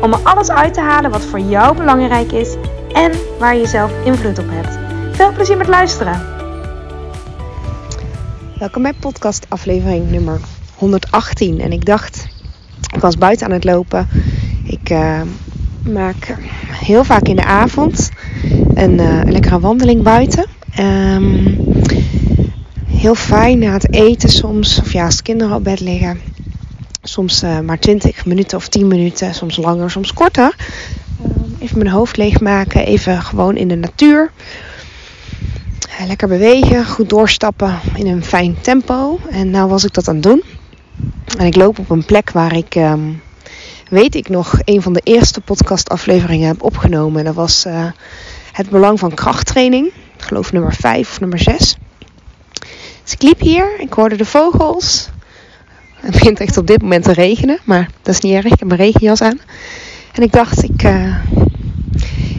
om 0.00 0.12
er 0.12 0.18
alles 0.22 0.50
uit 0.50 0.74
te 0.74 0.80
halen 0.80 1.10
wat 1.10 1.24
voor 1.24 1.40
jou 1.40 1.76
belangrijk 1.76 2.32
is 2.32 2.54
en 2.92 3.12
waar 3.38 3.56
je 3.56 3.66
zelf 3.66 3.92
invloed 4.04 4.38
op 4.38 4.46
hebt. 4.48 4.78
Veel 5.16 5.32
plezier 5.32 5.56
met 5.56 5.68
luisteren. 5.68 6.20
Welkom 8.58 8.82
bij 8.82 8.92
podcast 8.92 9.46
aflevering 9.48 10.10
nummer 10.10 10.40
118. 10.74 11.60
En 11.60 11.72
ik 11.72 11.84
dacht, 11.84 12.26
ik 12.94 13.00
was 13.00 13.18
buiten 13.18 13.46
aan 13.46 13.52
het 13.52 13.64
lopen. 13.64 14.08
Ik 14.64 14.90
uh, 14.90 15.20
maak 15.92 16.36
heel 16.66 17.04
vaak 17.04 17.28
in 17.28 17.36
de 17.36 17.44
avond 17.44 18.10
een, 18.74 18.98
een 18.98 19.32
lekkere 19.32 19.60
wandeling 19.60 20.02
buiten. 20.02 20.46
Um, 20.78 21.56
heel 22.86 23.14
fijn 23.14 23.58
na 23.58 23.72
het 23.72 23.94
eten 23.94 24.28
soms, 24.28 24.80
of 24.80 24.92
ja, 24.92 25.04
als 25.04 25.16
de 25.16 25.22
kinderen 25.22 25.56
op 25.56 25.64
bed 25.64 25.80
liggen. 25.80 26.20
Soms 27.06 27.42
uh, 27.42 27.60
maar 27.60 27.78
20 27.78 28.26
minuten 28.26 28.56
of 28.56 28.68
10 28.68 28.86
minuten, 28.86 29.34
soms 29.34 29.56
langer, 29.56 29.90
soms 29.90 30.12
korter. 30.12 30.54
Um, 31.24 31.56
even 31.58 31.78
mijn 31.78 31.90
hoofd 31.90 32.16
leegmaken, 32.16 32.86
even 32.86 33.22
gewoon 33.22 33.56
in 33.56 33.68
de 33.68 33.76
natuur. 33.76 34.30
Uh, 36.00 36.06
lekker 36.06 36.28
bewegen, 36.28 36.86
goed 36.86 37.08
doorstappen 37.08 37.78
in 37.94 38.06
een 38.06 38.24
fijn 38.24 38.56
tempo. 38.60 39.18
En 39.30 39.50
nou 39.50 39.68
was 39.68 39.84
ik 39.84 39.92
dat 39.94 40.08
aan 40.08 40.14
het 40.14 40.22
doen. 40.22 40.42
En 41.38 41.46
ik 41.46 41.56
loop 41.56 41.78
op 41.78 41.90
een 41.90 42.04
plek 42.04 42.30
waar 42.30 42.56
ik, 42.56 42.74
um, 42.74 43.22
weet 43.88 44.14
ik 44.14 44.28
nog, 44.28 44.58
een 44.64 44.82
van 44.82 44.92
de 44.92 45.00
eerste 45.04 45.40
podcastafleveringen 45.40 46.46
heb 46.46 46.62
opgenomen. 46.62 47.18
En 47.18 47.24
dat 47.24 47.34
was 47.34 47.66
uh, 47.66 47.90
het 48.52 48.70
belang 48.70 48.98
van 48.98 49.14
krachttraining. 49.14 49.86
Ik 50.16 50.22
geloof 50.22 50.52
nummer 50.52 50.74
5 50.74 51.10
of 51.10 51.20
nummer 51.20 51.38
6. 51.38 51.76
Dus 53.02 53.12
ik 53.12 53.22
liep 53.22 53.40
hier, 53.40 53.80
ik 53.80 53.92
hoorde 53.92 54.16
de 54.16 54.24
vogels. 54.24 55.08
Het 56.08 56.12
begint 56.12 56.40
echt 56.40 56.56
op 56.56 56.66
dit 56.66 56.82
moment 56.82 57.04
te 57.04 57.12
regenen, 57.12 57.58
maar 57.64 57.90
dat 58.02 58.14
is 58.14 58.20
niet 58.20 58.34
erg. 58.34 58.44
Ik 58.44 58.58
heb 58.58 58.68
mijn 58.68 58.80
regenjas 58.80 59.22
aan. 59.22 59.40
En 60.12 60.22
ik 60.22 60.32
dacht, 60.32 60.62
ik, 60.62 60.82
uh, 60.82 61.16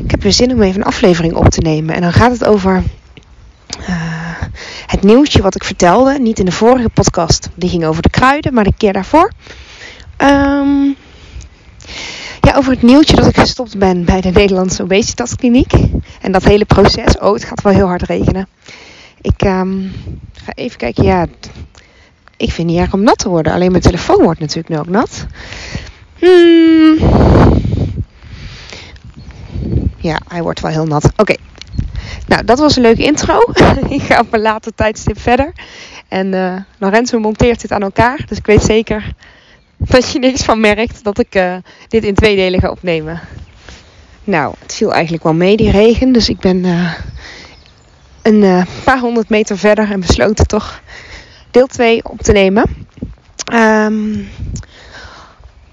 ik 0.04 0.12
heb 0.12 0.24
weer 0.24 0.32
zin 0.32 0.52
om 0.52 0.62
even 0.62 0.82
een 0.82 0.88
aflevering 0.88 1.34
op 1.34 1.50
te 1.50 1.62
nemen. 1.62 1.96
En 1.96 2.02
dan 2.02 2.14
gaat 2.14 2.32
het 2.32 2.46
over 2.46 2.84
uh, 3.80 4.42
het 4.86 5.04
nieuwtje 5.04 5.42
wat 5.42 5.56
ik 5.56 5.64
vertelde. 5.64 6.20
Niet 6.20 6.40
in 6.40 6.46
de 6.46 6.52
vorige 6.52 6.90
podcast, 6.90 7.50
die 7.56 7.70
ging 7.70 7.86
over 7.86 8.02
de 8.02 8.10
kruiden, 8.10 8.54
maar 8.54 8.64
de 8.64 8.74
keer 8.78 8.94
daarvoor. 8.94 9.32
Um, 10.18 10.96
ja, 12.42 12.56
over 12.56 12.72
het 12.72 12.82
nieuwtje 12.82 13.16
dat 13.16 13.28
ik 13.28 13.38
gestopt 13.38 13.78
ben 13.78 14.06
bij 14.06 14.22
de 14.22 14.30
Nederlandse 14.30 14.84
Obesitaskliniek. 14.84 15.74
En 16.22 16.32
dat 16.32 16.44
hele 16.44 16.66
proces. 16.66 17.18
Oh, 17.18 17.34
het 17.34 17.44
gaat 17.44 17.62
wel 17.62 17.74
heel 17.74 17.88
hard 17.88 18.02
regenen. 18.02 18.48
Ik 19.22 19.42
um, 19.44 19.92
ga 20.34 20.52
even 20.54 20.78
kijken. 20.78 21.04
Ja, 21.04 21.26
ik 22.38 22.52
vind 22.52 22.68
niet 22.68 22.80
erg 22.80 22.94
om 22.94 23.04
nat 23.04 23.18
te 23.18 23.30
worden. 23.30 23.54
Alleen 23.54 23.72
mijn 23.72 23.84
telefoon 23.84 24.24
wordt 24.24 24.40
natuurlijk 24.40 24.70
nu 24.70 24.78
ook 24.78 24.90
nat. 24.90 25.26
Hmm. 26.20 26.98
Ja, 29.98 30.20
hij 30.28 30.42
wordt 30.42 30.60
wel 30.60 30.72
heel 30.72 30.86
nat. 30.86 31.12
Oké. 31.18 31.36
Nou, 32.28 32.44
dat 32.44 32.60
was 32.60 32.76
een 32.76 32.82
leuke 32.82 33.04
intro. 33.04 33.40
ik 33.90 34.02
ga 34.02 34.20
op 34.20 34.34
een 34.34 34.42
later 34.42 34.76
tijdstip 34.76 35.20
verder. 35.20 35.52
En 36.08 36.34
uh, 36.34 36.56
Lorenzo 36.78 37.20
monteert 37.20 37.62
dit 37.62 37.72
aan 37.72 37.82
elkaar. 37.82 38.24
Dus 38.28 38.38
ik 38.38 38.46
weet 38.46 38.64
zeker 38.64 39.14
dat 39.78 40.12
je 40.12 40.20
niks 40.20 40.44
van 40.44 40.60
merkt 40.60 41.04
dat 41.04 41.20
ik 41.20 41.36
uh, 41.36 41.56
dit 41.88 42.04
in 42.04 42.16
twee 42.16 42.36
delen 42.36 42.60
ga 42.60 42.70
opnemen. 42.70 43.20
Nou, 44.24 44.56
het 44.60 44.74
viel 44.76 44.94
eigenlijk 44.94 45.24
wel 45.24 45.34
mee, 45.34 45.58
die 45.58 45.72
regen. 45.72 46.12
Dus 46.12 46.30
ik 46.30 46.40
ben 46.40 46.64
uh, 46.64 46.94
een 48.22 48.66
paar 48.84 49.00
honderd 49.00 49.30
meter 49.30 49.58
verder 49.58 49.92
en 49.92 50.00
besloten 50.00 50.48
toch 50.48 50.82
deel 51.56 51.68
2 51.68 52.04
op 52.04 52.22
te 52.22 52.32
nemen. 52.32 52.64
Um, 53.54 54.28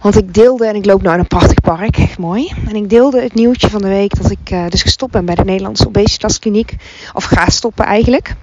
want 0.00 0.16
ik 0.16 0.34
deelde, 0.34 0.66
en 0.66 0.74
ik 0.74 0.84
loop 0.84 1.02
nu 1.02 1.10
in 1.10 1.18
een 1.18 1.26
prachtig 1.26 1.60
park, 1.60 1.96
echt 1.96 2.18
mooi. 2.18 2.52
En 2.68 2.76
ik 2.76 2.90
deelde 2.90 3.22
het 3.22 3.34
nieuwtje 3.34 3.70
van 3.70 3.82
de 3.82 3.88
week 3.88 4.22
dat 4.22 4.30
ik 4.30 4.50
uh, 4.50 4.66
dus 4.68 4.82
gestopt 4.82 5.12
ben 5.12 5.24
bij 5.24 5.34
de 5.34 5.44
Nederlandse 5.44 5.86
Obesitaskliniek. 5.86 6.76
Of 7.12 7.24
ga 7.24 7.50
stoppen 7.50 7.84
eigenlijk. 7.84 8.34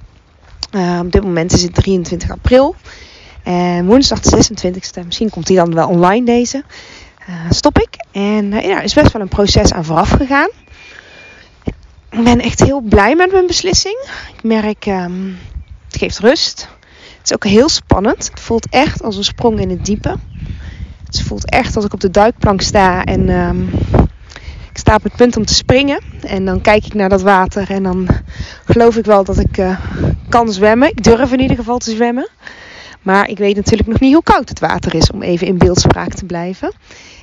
Uh, 0.72 1.00
op 1.04 1.12
dit 1.12 1.24
moment 1.24 1.52
is 1.52 1.62
het 1.62 1.74
23 1.74 2.32
april. 2.32 2.76
En 3.44 3.86
woensdag 3.86 4.20
de 4.20 4.38
26e, 4.38 5.06
misschien 5.06 5.30
komt 5.30 5.48
die 5.48 5.56
dan 5.56 5.74
wel 5.74 5.88
online 5.88 6.26
deze. 6.26 6.64
Uh, 7.30 7.36
stop 7.50 7.80
ik. 7.80 7.90
En 8.12 8.52
ja, 8.52 8.78
er 8.78 8.84
is 8.84 8.94
best 8.94 9.12
wel 9.12 9.22
een 9.22 9.28
proces 9.28 9.74
aan 9.74 9.86
vooraf 9.86 10.10
gegaan. 10.10 10.50
Ik 12.10 12.24
ben 12.24 12.40
echt 12.40 12.64
heel 12.64 12.82
blij 12.82 13.16
met 13.16 13.32
mijn 13.32 13.48
beslissing. 13.48 14.00
Ik 14.36 14.44
merk, 14.44 14.86
um, 14.86 15.38
het 15.88 15.98
geeft 15.98 16.20
rust. 16.20 16.70
Het 17.29 17.41
is 17.41 17.47
ook 17.47 17.57
heel 17.57 17.69
spannend. 17.69 18.29
Het 18.29 18.40
voelt 18.40 18.69
echt 18.69 19.03
als 19.03 19.17
een 19.17 19.23
sprong 19.23 19.59
in 19.59 19.69
het 19.69 19.85
diepe. 19.85 20.16
Het 21.06 21.22
voelt 21.22 21.50
echt 21.50 21.75
als 21.75 21.85
ik 21.85 21.94
op 21.94 22.00
de 22.00 22.09
duikplank 22.09 22.62
sta 22.62 23.03
en 23.03 23.29
um, 23.29 23.69
ik 24.69 24.78
sta 24.78 24.95
op 24.95 25.03
het 25.03 25.16
punt 25.16 25.38
om 25.38 25.45
te 25.45 25.53
springen. 25.53 26.01
En 26.22 26.45
dan 26.45 26.62
kijk 26.62 26.85
ik 26.85 26.94
naar 26.94 27.09
dat 27.09 27.22
water 27.22 27.69
en 27.69 27.84
dan 27.84 28.07
geloof 28.66 28.97
ik 28.97 29.06
wel 29.06 29.23
dat 29.23 29.38
ik 29.38 29.57
uh, 29.57 29.79
kan 30.29 30.51
zwemmen. 30.53 30.90
Ik 30.90 31.03
durf 31.03 31.31
in 31.31 31.40
ieder 31.40 31.57
geval 31.57 31.78
te 31.78 31.91
zwemmen. 31.91 32.29
Maar 33.01 33.29
ik 33.29 33.38
weet 33.38 33.56
natuurlijk 33.56 33.90
nog 33.90 34.00
niet 34.00 34.13
hoe 34.13 34.23
koud 34.23 34.50
het 34.50 34.59
water 34.59 34.96
is 34.96 35.11
om 35.11 35.22
even 35.22 35.47
in 35.47 35.57
beeldspraak 35.57 36.13
te 36.13 36.25
blijven. 36.25 36.73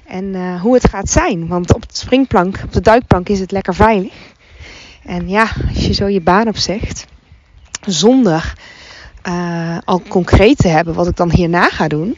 En 0.06 0.24
uh, 0.24 0.60
hoe 0.60 0.74
het 0.74 0.88
gaat 0.88 1.10
zijn. 1.10 1.46
Want 1.46 1.74
op 1.74 1.88
de 1.88 1.96
springplank, 1.96 2.60
op 2.64 2.72
de 2.72 2.80
duikplank 2.80 3.28
is 3.28 3.40
het 3.40 3.50
lekker 3.50 3.74
veilig. 3.74 4.14
En 5.04 5.28
ja, 5.28 5.48
als 5.68 5.86
je 5.86 5.92
zo 5.92 6.06
je 6.06 6.20
baan 6.20 6.48
opzegt, 6.48 7.06
zonder 7.86 8.54
uh, 9.28 9.76
al 9.84 10.02
concreet 10.08 10.58
te 10.58 10.68
hebben 10.68 10.94
wat 10.94 11.08
ik 11.08 11.16
dan 11.16 11.30
hierna 11.30 11.68
ga 11.68 11.88
doen. 11.88 12.16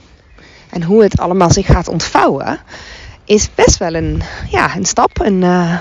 En 0.70 0.82
hoe 0.82 1.02
het 1.02 1.20
allemaal 1.20 1.50
zich 1.50 1.66
gaat 1.66 1.88
ontvouwen. 1.88 2.58
Is 3.24 3.54
best 3.54 3.78
wel 3.78 3.94
een, 3.94 4.22
ja, 4.50 4.76
een 4.76 4.84
stap, 4.84 5.20
een, 5.20 5.42
uh, 5.42 5.78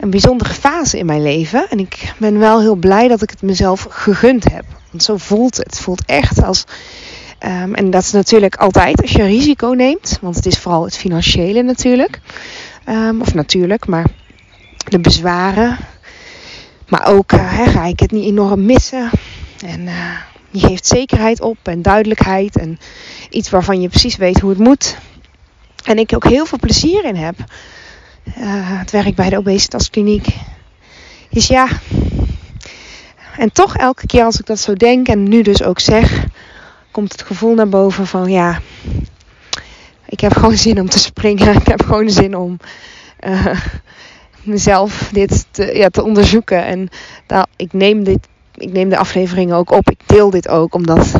een 0.00 0.10
bijzondere 0.10 0.52
fase 0.52 0.98
in 0.98 1.06
mijn 1.06 1.22
leven. 1.22 1.66
En 1.70 1.78
ik 1.78 2.12
ben 2.18 2.38
wel 2.38 2.60
heel 2.60 2.74
blij 2.74 3.08
dat 3.08 3.22
ik 3.22 3.30
het 3.30 3.42
mezelf 3.42 3.86
gegund 3.90 4.52
heb. 4.52 4.64
Want 4.90 5.02
zo 5.02 5.16
voelt 5.16 5.56
het. 5.56 5.66
Het 5.66 5.80
voelt 5.80 6.04
echt 6.06 6.42
als. 6.42 6.64
Um, 7.40 7.74
en 7.74 7.90
dat 7.90 8.02
is 8.02 8.10
natuurlijk 8.10 8.56
altijd 8.56 9.02
als 9.02 9.10
je 9.10 9.22
risico 9.22 9.68
neemt. 9.68 10.18
Want 10.20 10.36
het 10.36 10.46
is 10.46 10.58
vooral 10.58 10.84
het 10.84 10.96
financiële 10.96 11.62
natuurlijk. 11.62 12.20
Um, 12.88 13.20
of 13.20 13.34
natuurlijk, 13.34 13.86
maar 13.86 14.06
de 14.88 14.98
bezwaren. 14.98 15.76
Maar 16.88 17.06
ook 17.06 17.32
uh, 17.32 17.68
ga 17.68 17.84
ik 17.84 18.00
het 18.00 18.10
niet 18.10 18.24
enorm 18.24 18.64
missen. 18.64 19.10
En 19.66 19.80
uh, 19.80 20.16
je 20.54 20.66
geeft 20.66 20.86
zekerheid 20.86 21.40
op 21.40 21.56
en 21.62 21.82
duidelijkheid. 21.82 22.58
En 22.58 22.78
iets 23.30 23.50
waarvan 23.50 23.80
je 23.80 23.88
precies 23.88 24.16
weet 24.16 24.40
hoe 24.40 24.50
het 24.50 24.58
moet. 24.58 24.96
En 25.84 25.98
ik 25.98 26.14
ook 26.14 26.28
heel 26.28 26.46
veel 26.46 26.58
plezier 26.58 27.04
in 27.04 27.16
heb. 27.16 27.34
Uh, 28.24 28.34
het 28.78 28.90
werk 28.90 29.14
bij 29.14 29.30
de 29.30 29.38
obesitaskliniek. 29.38 30.26
Dus 31.30 31.46
ja. 31.46 31.68
En 33.38 33.52
toch 33.52 33.76
elke 33.76 34.06
keer 34.06 34.24
als 34.24 34.38
ik 34.38 34.46
dat 34.46 34.58
zo 34.58 34.74
denk 34.74 35.08
en 35.08 35.28
nu 35.28 35.42
dus 35.42 35.62
ook 35.62 35.80
zeg, 35.80 36.26
komt 36.90 37.12
het 37.12 37.22
gevoel 37.22 37.54
naar 37.54 37.68
boven 37.68 38.06
van 38.06 38.30
ja. 38.30 38.60
Ik 40.06 40.20
heb 40.20 40.32
gewoon 40.32 40.56
zin 40.56 40.80
om 40.80 40.88
te 40.88 40.98
springen. 40.98 41.54
Ik 41.60 41.66
heb 41.66 41.82
gewoon 41.82 42.10
zin 42.10 42.36
om 42.36 42.58
uh, 43.20 43.60
mezelf 44.42 45.08
dit 45.12 45.46
te, 45.50 45.76
ja, 45.76 45.88
te 45.88 46.02
onderzoeken. 46.02 46.64
En 46.64 46.88
nou, 47.26 47.46
ik 47.56 47.72
neem 47.72 48.04
dit 48.04 48.28
ik 48.56 48.72
neem 48.72 48.88
de 48.88 48.98
afleveringen 48.98 49.56
ook 49.56 49.70
op. 49.70 49.90
Ik 49.90 50.00
deel 50.06 50.30
dit 50.30 50.48
ook 50.48 50.74
omdat 50.74 51.12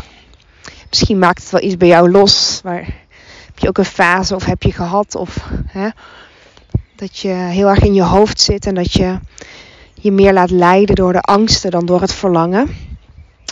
misschien 0.88 1.19
maakt 1.19 1.42
het 1.42 1.50
wel 1.50 1.62
iets 1.62 1.76
bij 1.76 1.88
jou 1.88 2.10
los. 2.10 2.60
Maar 2.64 2.84
heb 3.46 3.58
je 3.58 3.69
ook 3.69 3.78
een 3.78 3.84
fase 3.84 4.34
of 4.34 4.44
heb 4.44 4.62
je 4.62 4.72
gehad 4.72 5.14
of 5.14 5.48
hè, 5.66 5.88
dat 6.96 7.19
je 7.19 7.28
heel 7.28 7.69
erg 7.69 7.82
in 7.82 7.94
je 7.94 8.02
hoofd 8.02 8.40
zit 8.40 8.66
en 8.66 8.75
dat 8.75 8.92
je 8.92 9.19
je 9.94 10.12
meer 10.12 10.32
laat 10.32 10.50
leiden 10.50 10.94
door 10.94 11.12
de 11.12 11.20
angsten 11.20 11.70
dan 11.70 11.86
door 11.86 12.00
het 12.00 12.12
verlangen. 12.12 12.69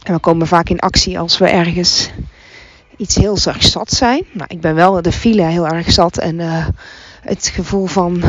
En 0.05 0.15
we 0.15 0.21
komen 0.21 0.47
vaak 0.47 0.69
in 0.69 0.79
actie 0.79 1.19
als 1.19 1.39
we 1.39 1.49
ergens 1.49 2.11
iets 2.97 3.15
heel 3.15 3.37
erg 3.45 3.63
zat 3.63 3.91
zijn. 3.91 4.25
Nou, 4.33 4.47
ik 4.49 4.61
ben 4.61 4.75
wel 4.75 5.03
de 5.03 5.13
file 5.13 5.43
heel 5.43 5.67
erg 5.67 5.93
zat 5.93 6.19
en 6.19 6.39
uh, 6.39 6.67
het 7.21 7.51
gevoel 7.55 7.87
van 7.87 8.23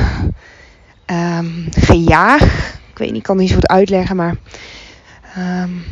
um, 1.06 1.68
gejaag. 1.72 2.44
Ik 2.92 2.98
weet 2.98 3.08
niet, 3.08 3.18
ik 3.18 3.24
kan 3.24 3.38
niet 3.38 3.50
zo 3.50 3.56
goed 3.56 3.68
uitleggen, 3.68 4.16
maar 4.16 4.36
Um, 5.38 5.84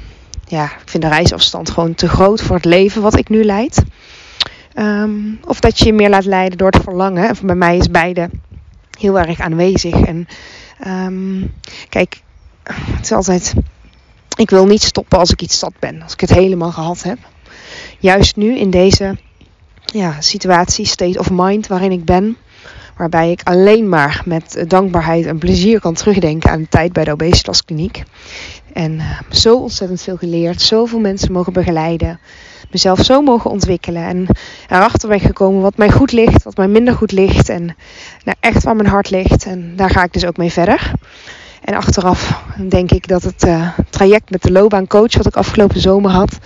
ja, 0.47 0.65
ik 0.65 0.89
vind 0.89 1.03
de 1.03 1.09
reisafstand 1.09 1.69
gewoon 1.69 1.95
te 1.95 2.07
groot 2.07 2.41
voor 2.41 2.55
het 2.55 2.65
leven 2.65 3.01
wat 3.01 3.17
ik 3.17 3.29
nu 3.29 3.43
leid. 3.43 3.83
Um, 4.75 5.39
of 5.45 5.59
dat 5.59 5.77
je 5.77 5.85
je 5.85 5.93
meer 5.93 6.09
laat 6.09 6.25
leiden 6.25 6.57
door 6.57 6.71
het 6.71 6.83
verlangen. 6.83 7.27
En 7.27 7.35
bij 7.43 7.55
mij 7.55 7.77
is 7.77 7.91
beide 7.91 8.29
heel 8.99 9.19
erg 9.19 9.39
aanwezig. 9.39 10.01
En 10.01 10.27
Ehm, 10.81 11.45
kijk, 11.89 12.21
het 12.63 13.01
is 13.01 13.11
altijd. 13.11 13.53
Ik 14.37 14.49
wil 14.49 14.65
niet 14.65 14.83
stoppen 14.83 15.17
als 15.19 15.31
ik 15.31 15.41
iets 15.41 15.59
zat 15.59 15.73
ben, 15.79 16.01
als 16.01 16.13
ik 16.13 16.19
het 16.19 16.29
helemaal 16.29 16.71
gehad 16.71 17.03
heb. 17.03 17.17
Juist 17.99 18.35
nu 18.35 18.57
in 18.57 18.69
deze 18.69 19.17
ja, 19.85 20.21
situatie, 20.21 20.85
state 20.85 21.19
of 21.19 21.29
mind 21.31 21.67
waarin 21.67 21.91
ik 21.91 22.05
ben, 22.05 22.37
waarbij 22.97 23.31
ik 23.31 23.41
alleen 23.43 23.89
maar 23.89 24.21
met 24.25 24.63
dankbaarheid 24.67 25.25
en 25.25 25.37
plezier 25.37 25.79
kan 25.79 25.93
terugdenken 25.93 26.51
aan 26.51 26.61
de 26.61 26.69
tijd 26.69 26.93
bij 26.93 27.03
de 27.03 27.11
obesitaskliniek. 27.11 28.03
En 28.73 28.91
uh, 28.91 29.19
zo 29.29 29.55
ontzettend 29.55 30.01
veel 30.01 30.17
geleerd, 30.17 30.61
zoveel 30.61 30.99
mensen 30.99 31.31
mogen 31.31 31.53
begeleiden, 31.53 32.19
mezelf 32.71 32.99
zo 32.99 33.21
mogen 33.21 33.51
ontwikkelen 33.51 34.03
en 34.03 34.27
erachter 34.69 35.09
ben 35.09 35.19
gekomen 35.19 35.61
wat 35.61 35.77
mij 35.77 35.91
goed 35.91 36.11
ligt, 36.11 36.43
wat 36.43 36.57
mij 36.57 36.67
minder 36.67 36.93
goed 36.93 37.11
ligt 37.11 37.49
en 37.49 37.65
nou, 38.23 38.37
echt 38.39 38.63
waar 38.63 38.75
mijn 38.75 38.87
hart 38.87 39.09
ligt. 39.09 39.45
En 39.45 39.73
daar 39.75 39.89
ga 39.89 40.03
ik 40.03 40.13
dus 40.13 40.25
ook 40.25 40.37
mee 40.37 40.51
verder. 40.51 40.91
En 41.61 41.73
achteraf 41.73 42.43
denk 42.69 42.91
ik 42.91 43.07
dat 43.07 43.23
het 43.23 43.43
uh, 43.43 43.77
traject 43.89 44.29
met 44.29 44.41
de 44.41 44.51
loopbaancoach 44.51 45.15
wat 45.15 45.25
ik 45.25 45.35
afgelopen 45.35 45.81
zomer 45.81 46.11
had, 46.11 46.37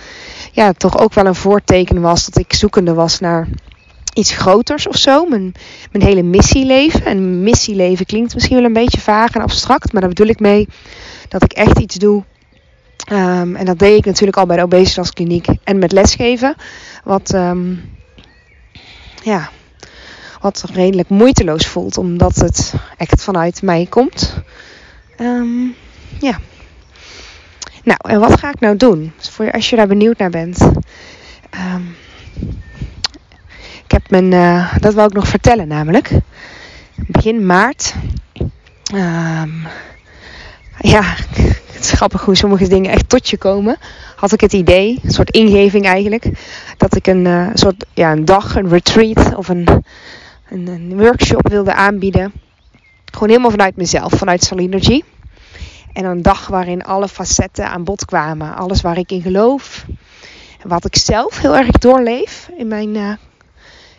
ja, 0.52 0.72
toch 0.72 0.98
ook 0.98 1.14
wel 1.14 1.26
een 1.26 1.34
voorteken 1.34 2.00
was 2.00 2.24
dat 2.26 2.38
ik 2.38 2.52
zoekende 2.52 2.94
was 2.94 3.20
naar 3.20 3.48
iets 4.16 4.32
groters 4.32 4.86
of 4.86 4.96
zo. 4.96 5.26
Mijn, 5.26 5.54
mijn 5.92 6.04
hele 6.04 6.22
missieleven. 6.22 7.04
En 7.04 7.42
missieleven 7.42 8.06
klinkt 8.06 8.34
misschien 8.34 8.56
wel 8.56 8.64
een 8.64 8.72
beetje 8.72 9.00
vaag 9.00 9.34
en 9.34 9.42
abstract, 9.42 9.92
maar 9.92 10.00
daar 10.00 10.10
bedoel 10.10 10.28
ik 10.28 10.40
mee 10.40 10.68
dat 11.28 11.42
ik 11.42 11.52
echt 11.52 11.78
iets 11.78 11.94
doe. 11.94 12.24
Um, 13.12 13.56
en 13.56 13.64
dat 13.64 13.78
deed 13.78 13.98
ik 13.98 14.04
natuurlijk 14.04 14.36
al 14.36 14.46
bij 14.46 14.56
de 14.56 14.62
obesitaskliniek 14.62 15.46
en 15.64 15.78
met 15.78 15.92
lesgeven. 15.92 16.54
Wat, 17.04 17.34
um, 17.34 17.90
ja, 19.22 19.50
wat 20.40 20.64
redelijk 20.72 21.08
moeiteloos 21.08 21.66
voelt, 21.66 21.98
omdat 21.98 22.36
het 22.36 22.74
echt 22.96 23.22
vanuit 23.22 23.62
mij 23.62 23.86
komt. 23.88 24.34
Um, 25.20 25.74
ja. 26.20 26.38
Nou, 27.84 27.98
en 28.02 28.20
wat 28.20 28.38
ga 28.38 28.48
ik 28.48 28.60
nou 28.60 28.76
doen? 28.76 29.12
Voor 29.16 29.44
je, 29.44 29.52
als 29.52 29.70
je 29.70 29.76
daar 29.76 29.86
benieuwd 29.86 30.18
naar 30.18 30.30
bent. 30.30 30.58
Ik 33.86 33.92
heb 33.92 34.10
mijn, 34.10 34.32
uh, 34.32 34.76
dat 34.78 34.94
wil 34.94 35.04
ik 35.04 35.12
nog 35.12 35.28
vertellen 35.28 35.68
namelijk. 35.68 36.10
Begin 37.06 37.46
maart. 37.46 37.94
Um, 38.94 39.66
ja, 40.78 41.02
het 41.72 41.80
is 41.80 41.90
grappig 41.90 42.24
hoe 42.24 42.36
sommige 42.36 42.68
dingen 42.68 42.90
echt 42.90 43.08
tot 43.08 43.28
je 43.28 43.36
komen. 43.36 43.76
Had 44.16 44.32
ik 44.32 44.40
het 44.40 44.52
idee, 44.52 45.00
een 45.02 45.10
soort 45.10 45.30
ingeving 45.30 45.86
eigenlijk, 45.86 46.30
dat 46.76 46.96
ik 46.96 47.06
een 47.06 47.24
uh, 47.24 47.48
soort 47.54 47.86
ja, 47.94 48.12
een 48.12 48.24
dag, 48.24 48.56
een 48.56 48.68
retreat 48.68 49.34
of 49.34 49.48
een, 49.48 49.84
een, 50.48 50.66
een 50.66 50.98
workshop 50.98 51.48
wilde 51.48 51.74
aanbieden. 51.74 52.32
Gewoon 53.12 53.28
helemaal 53.28 53.50
vanuit 53.50 53.76
mezelf, 53.76 54.12
vanuit 54.12 54.44
Solinergy. 54.44 55.02
En 55.92 56.04
een 56.04 56.22
dag 56.22 56.46
waarin 56.46 56.84
alle 56.84 57.08
facetten 57.08 57.70
aan 57.70 57.84
bod 57.84 58.04
kwamen. 58.04 58.56
Alles 58.56 58.80
waar 58.80 58.98
ik 58.98 59.10
in 59.10 59.22
geloof. 59.22 59.84
Wat 60.62 60.84
ik 60.84 60.96
zelf 60.96 61.40
heel 61.40 61.56
erg 61.56 61.70
doorleef 61.70 62.50
in 62.56 62.68
mijn, 62.68 62.94
uh, 62.94 63.12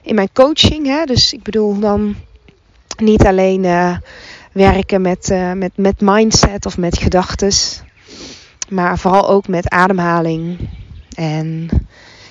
in 0.07 0.15
mijn 0.15 0.29
coaching. 0.33 0.85
Hè? 0.85 1.05
Dus 1.05 1.33
ik 1.33 1.43
bedoel 1.43 1.79
dan 1.79 2.15
niet 3.01 3.25
alleen 3.25 3.63
uh, 3.63 3.97
werken 4.51 5.01
met, 5.01 5.29
uh, 5.31 5.51
met, 5.51 5.71
met 5.75 6.01
mindset 6.01 6.65
of 6.65 6.77
met 6.77 6.97
gedachten. 6.97 7.51
Maar 8.69 8.97
vooral 8.97 9.29
ook 9.29 9.47
met 9.47 9.69
ademhaling. 9.69 10.69
En 11.15 11.69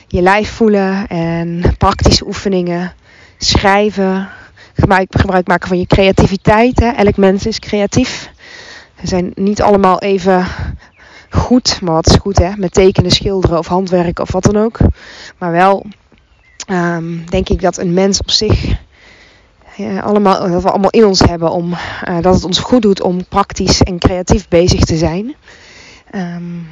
je 0.06 0.23
lijf 0.23 0.50
voelen. 0.50 1.06
En 1.06 1.75
praktische 1.78 2.26
oefeningen. 2.26 2.93
Schrijven. 3.38 4.29
Gebruik, 4.75 5.06
gebruik 5.11 5.46
maken 5.46 5.69
van 5.69 5.79
je 5.79 5.87
creativiteit. 5.87 6.81
Hè? 6.81 6.88
Elk 6.90 7.17
mens 7.17 7.46
is 7.46 7.58
creatief. 7.58 8.31
We 9.00 9.06
zijn 9.06 9.32
niet 9.34 9.62
allemaal 9.62 10.00
even 10.00 10.46
goed, 11.31 11.81
maar 11.82 11.94
wat 11.94 12.06
is 12.06 12.17
goed 12.20 12.38
hè, 12.38 12.50
met 12.56 12.72
tekenen, 12.72 13.11
schilderen 13.11 13.58
of 13.58 13.67
handwerken 13.67 14.25
of 14.25 14.32
wat 14.32 14.44
dan 14.44 14.56
ook. 14.56 14.79
Maar 15.38 15.52
wel 15.52 15.87
um, 16.70 17.31
denk 17.31 17.49
ik 17.49 17.61
dat 17.61 17.76
een 17.76 17.93
mens 17.93 18.20
op 18.20 18.31
zich 18.31 18.76
allemaal, 20.03 20.50
dat 20.50 20.62
we 20.62 20.70
allemaal 20.70 20.91
in 20.91 21.05
ons 21.05 21.20
hebben 21.20 21.50
om 21.50 21.73
uh, 21.73 22.20
dat 22.20 22.35
het 22.35 22.44
ons 22.44 22.58
goed 22.58 22.82
doet 22.82 23.03
om 23.03 23.26
praktisch 23.29 23.82
en 23.82 23.99
creatief 23.99 24.49
bezig 24.49 24.85
te 24.85 24.97
zijn. 24.97 25.35
Um, 26.14 26.67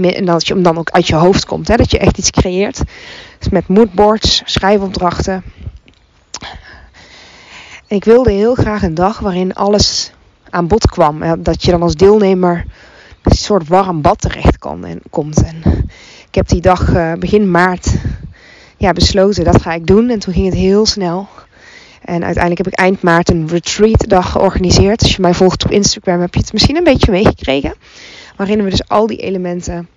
en 0.00 0.24
dat 0.24 0.46
je 0.46 0.54
hem 0.54 0.62
dan 0.62 0.78
ook 0.78 0.90
uit 0.90 1.06
je 1.06 1.14
hoofd 1.14 1.44
komt, 1.44 1.68
hè, 1.68 1.76
dat 1.76 1.90
je 1.90 1.98
echt 1.98 2.18
iets 2.18 2.30
creëert. 2.30 2.82
Dus 3.38 3.48
met 3.48 3.68
moodboards, 3.68 4.42
schrijfopdrachten. 4.44 5.42
En 7.86 7.96
ik 7.96 8.04
wilde 8.04 8.30
heel 8.30 8.54
graag 8.54 8.82
een 8.82 8.94
dag 8.94 9.18
waarin 9.18 9.54
alles 9.54 10.12
aan 10.50 10.66
bod 10.66 10.88
kwam. 10.88 11.42
Dat 11.42 11.64
je 11.64 11.70
dan 11.70 11.82
als 11.82 11.94
deelnemer 11.94 12.64
een 13.22 13.36
soort 13.36 13.68
warm 13.68 14.00
bad 14.00 14.20
terecht 14.20 14.58
kan 14.58 14.84
en, 14.84 15.00
komt. 15.10 15.42
En 15.42 15.62
ik 16.28 16.34
heb 16.34 16.48
die 16.48 16.60
dag 16.60 16.88
uh, 16.88 17.12
begin 17.12 17.50
maart 17.50 17.94
ja, 18.78 18.92
besloten, 18.92 19.44
dat 19.44 19.62
ga 19.62 19.72
ik 19.72 19.86
doen. 19.86 20.10
En 20.10 20.18
toen 20.18 20.34
ging 20.34 20.46
het 20.46 20.54
heel 20.54 20.86
snel. 20.86 21.28
En 22.04 22.24
uiteindelijk 22.24 22.64
heb 22.64 22.72
ik 22.72 22.78
eind 22.78 23.02
maart 23.02 23.30
een 23.30 23.48
retreat 23.48 24.08
dag 24.08 24.30
georganiseerd. 24.30 25.02
Als 25.02 25.16
je 25.16 25.22
mij 25.22 25.34
volgt 25.34 25.64
op 25.64 25.70
Instagram 25.70 26.20
heb 26.20 26.34
je 26.34 26.40
het 26.40 26.52
misschien 26.52 26.76
een 26.76 26.84
beetje 26.84 27.10
meegekregen. 27.10 27.74
Waarin 28.36 28.64
we 28.64 28.70
dus 28.70 28.88
al 28.88 29.06
die 29.06 29.16
elementen 29.16 29.88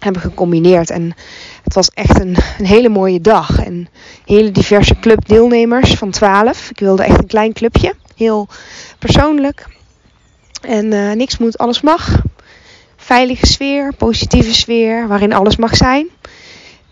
hebben 0.00 0.22
gecombineerd. 0.22 0.90
En 0.90 1.14
het 1.62 1.74
was 1.74 1.90
echt 1.90 2.20
een, 2.20 2.36
een 2.58 2.66
hele 2.66 2.88
mooie 2.88 3.20
dag. 3.20 3.64
En 3.64 3.88
hele 4.24 4.50
diverse 4.50 4.98
club 5.00 5.28
deelnemers 5.28 5.94
van 5.94 6.10
12. 6.10 6.70
Ik 6.70 6.78
wilde 6.78 7.02
echt 7.02 7.18
een 7.18 7.26
klein 7.26 7.52
clubje. 7.52 7.94
Heel 8.16 8.48
persoonlijk. 8.98 9.66
En 10.60 10.92
uh, 10.92 11.12
niks 11.12 11.38
moet, 11.38 11.58
alles 11.58 11.80
mag. 11.80 12.22
Veilige 12.96 13.46
sfeer, 13.46 13.92
positieve 13.98 14.54
sfeer, 14.54 15.08
waarin 15.08 15.32
alles 15.32 15.56
mag 15.56 15.76
zijn. 15.76 16.08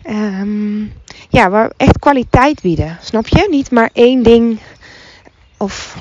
Um, 0.09 0.91
ja, 1.33 1.49
waar 1.49 1.71
echt 1.77 1.99
kwaliteit 1.99 2.61
bieden. 2.61 2.97
Snap 3.01 3.27
je? 3.27 3.47
Niet 3.49 3.71
maar 3.71 3.89
één 3.93 4.23
ding 4.23 4.59
of 5.57 5.97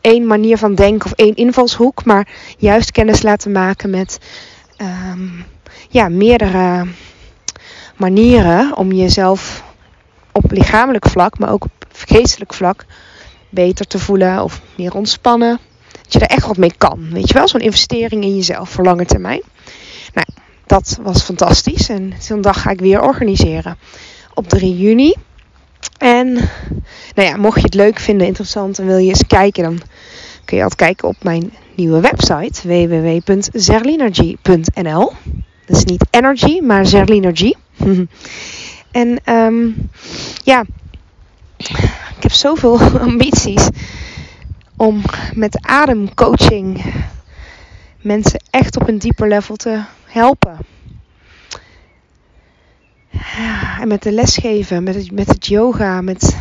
één 0.00 0.26
manier 0.26 0.58
van 0.58 0.74
denken 0.74 1.06
of 1.06 1.12
één 1.12 1.34
invalshoek, 1.34 2.04
maar 2.04 2.28
juist 2.56 2.90
kennis 2.90 3.22
laten 3.22 3.52
maken 3.52 3.90
met 3.90 4.20
um, 4.76 5.44
ja, 5.88 6.08
meerdere 6.08 6.86
manieren 7.96 8.76
om 8.76 8.92
jezelf 8.92 9.64
op 10.32 10.50
lichamelijk 10.50 11.08
vlak, 11.08 11.38
maar 11.38 11.50
ook 11.50 11.64
op 11.64 11.86
geestelijk 11.92 12.54
vlak 12.54 12.84
beter 13.48 13.86
te 13.86 13.98
voelen 13.98 14.42
of 14.42 14.60
meer 14.76 14.94
ontspannen. 14.94 15.58
Dat 16.02 16.12
je 16.12 16.18
er 16.18 16.36
echt 16.36 16.46
wat 16.46 16.56
mee 16.56 16.74
kan. 16.78 17.08
Weet 17.12 17.28
je 17.28 17.34
wel, 17.34 17.48
zo'n 17.48 17.60
investering 17.60 18.22
in 18.22 18.36
jezelf 18.36 18.70
voor 18.70 18.84
lange 18.84 19.04
termijn. 19.04 19.42
Nou, 20.14 20.26
dat 20.66 20.98
was 21.02 21.22
fantastisch. 21.22 21.88
En 21.88 22.12
zo'n 22.18 22.40
dag 22.40 22.62
ga 22.62 22.70
ik 22.70 22.80
weer 22.80 23.00
organiseren. 23.00 23.78
Op 24.38 24.48
3 24.48 24.76
juni. 24.76 25.14
En 25.98 26.32
nou 27.14 27.28
ja, 27.28 27.36
mocht 27.36 27.56
je 27.56 27.62
het 27.62 27.74
leuk 27.74 27.98
vinden, 27.98 28.26
interessant 28.26 28.78
en 28.78 28.86
wil 28.86 28.96
je 28.96 29.08
eens 29.08 29.26
kijken, 29.26 29.62
dan 29.62 29.80
kun 30.44 30.56
je 30.56 30.62
altijd 30.62 30.80
kijken 30.80 31.08
op 31.08 31.16
mijn 31.22 31.52
nieuwe 31.74 32.00
website 32.00 32.68
www.zerlinergy.nl. 32.68 35.12
Dat 35.66 35.76
is 35.76 35.84
niet 35.84 36.06
energy, 36.10 36.60
maar 36.60 36.86
Zerlinergy. 36.86 37.52
en 38.90 39.20
um, 39.24 39.90
ja, 40.44 40.64
ik 42.16 42.20
heb 42.20 42.32
zoveel 42.32 42.80
ambities 43.08 43.68
om 44.76 45.02
met 45.34 45.58
ademcoaching 45.60 46.84
mensen 48.00 48.40
echt 48.50 48.76
op 48.76 48.88
een 48.88 48.98
dieper 48.98 49.28
level 49.28 49.56
te 49.56 49.82
helpen. 50.04 50.77
En 53.80 53.88
met 53.88 54.02
de 54.02 54.12
lesgeven, 54.12 54.82
met 54.82 54.94
het, 54.94 55.12
met 55.12 55.46
yoga, 55.46 56.00
met, 56.00 56.36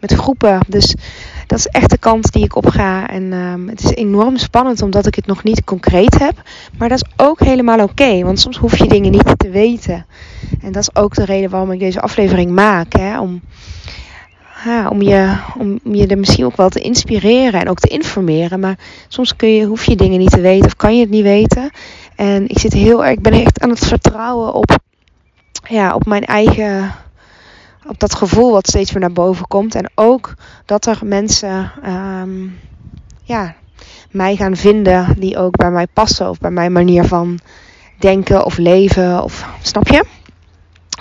met 0.00 0.12
groepen. 0.12 0.60
Dus 0.68 0.94
dat 1.46 1.58
is 1.58 1.66
echt 1.66 1.90
de 1.90 1.98
kant 1.98 2.32
die 2.32 2.44
ik 2.44 2.56
op 2.56 2.66
ga. 2.66 3.08
En 3.08 3.32
um, 3.32 3.68
het 3.68 3.84
is 3.84 3.90
enorm 3.90 4.36
spannend 4.36 4.82
omdat 4.82 5.06
ik 5.06 5.14
het 5.14 5.26
nog 5.26 5.42
niet 5.42 5.64
concreet 5.64 6.18
heb. 6.18 6.42
Maar 6.78 6.88
dat 6.88 7.02
is 7.02 7.24
ook 7.26 7.40
helemaal 7.40 7.82
oké. 7.82 8.24
Want 8.24 8.40
soms 8.40 8.56
hoef 8.56 8.78
je 8.78 8.88
dingen 8.88 9.10
niet 9.10 9.34
te 9.36 9.50
weten. 9.50 10.06
En 10.62 10.72
dat 10.72 10.82
is 10.82 11.02
ook 11.02 11.14
de 11.14 11.24
reden 11.24 11.50
waarom 11.50 11.72
ik 11.72 11.78
deze 11.78 12.00
aflevering 12.00 12.50
maak. 12.50 12.92
Hè, 12.92 13.20
om, 13.20 13.40
om, 14.88 15.02
je, 15.02 15.36
om 15.58 15.94
je 15.94 16.06
er 16.06 16.18
misschien 16.18 16.44
ook 16.44 16.56
wel 16.56 16.68
te 16.68 16.80
inspireren 16.80 17.60
en 17.60 17.68
ook 17.68 17.78
te 17.78 17.88
informeren. 17.88 18.60
Maar 18.60 18.78
soms 19.08 19.36
kun 19.36 19.54
je, 19.54 19.64
hoef 19.64 19.84
je 19.84 19.96
dingen 19.96 20.18
niet 20.18 20.30
te 20.30 20.40
weten 20.40 20.66
of 20.66 20.76
kan 20.76 20.94
je 20.94 21.00
het 21.00 21.10
niet 21.10 21.22
weten. 21.22 21.70
En 22.16 22.48
ik 22.48 22.58
zit 22.58 22.72
heel 22.72 23.04
erg, 23.04 23.16
ik 23.16 23.22
ben 23.22 23.32
echt 23.32 23.60
aan 23.60 23.70
het 23.70 23.86
vertrouwen 23.86 24.54
op, 24.54 24.78
ja, 25.68 25.94
op 25.94 26.06
mijn 26.06 26.24
eigen, 26.24 26.94
op 27.86 28.00
dat 28.00 28.14
gevoel 28.14 28.52
wat 28.52 28.68
steeds 28.68 28.92
weer 28.92 29.00
naar 29.00 29.12
boven 29.12 29.46
komt. 29.46 29.74
En 29.74 29.90
ook 29.94 30.34
dat 30.64 30.86
er 30.86 30.98
mensen, 31.04 31.72
um, 31.86 32.58
ja, 33.22 33.54
mij 34.10 34.36
gaan 34.36 34.56
vinden 34.56 35.14
die 35.18 35.38
ook 35.38 35.56
bij 35.56 35.70
mij 35.70 35.86
passen 35.86 36.30
of 36.30 36.38
bij 36.38 36.50
mijn 36.50 36.72
manier 36.72 37.04
van 37.04 37.38
denken 37.98 38.44
of 38.44 38.56
leven. 38.56 39.22
Of, 39.22 39.46
snap 39.62 39.88
je? 39.88 40.04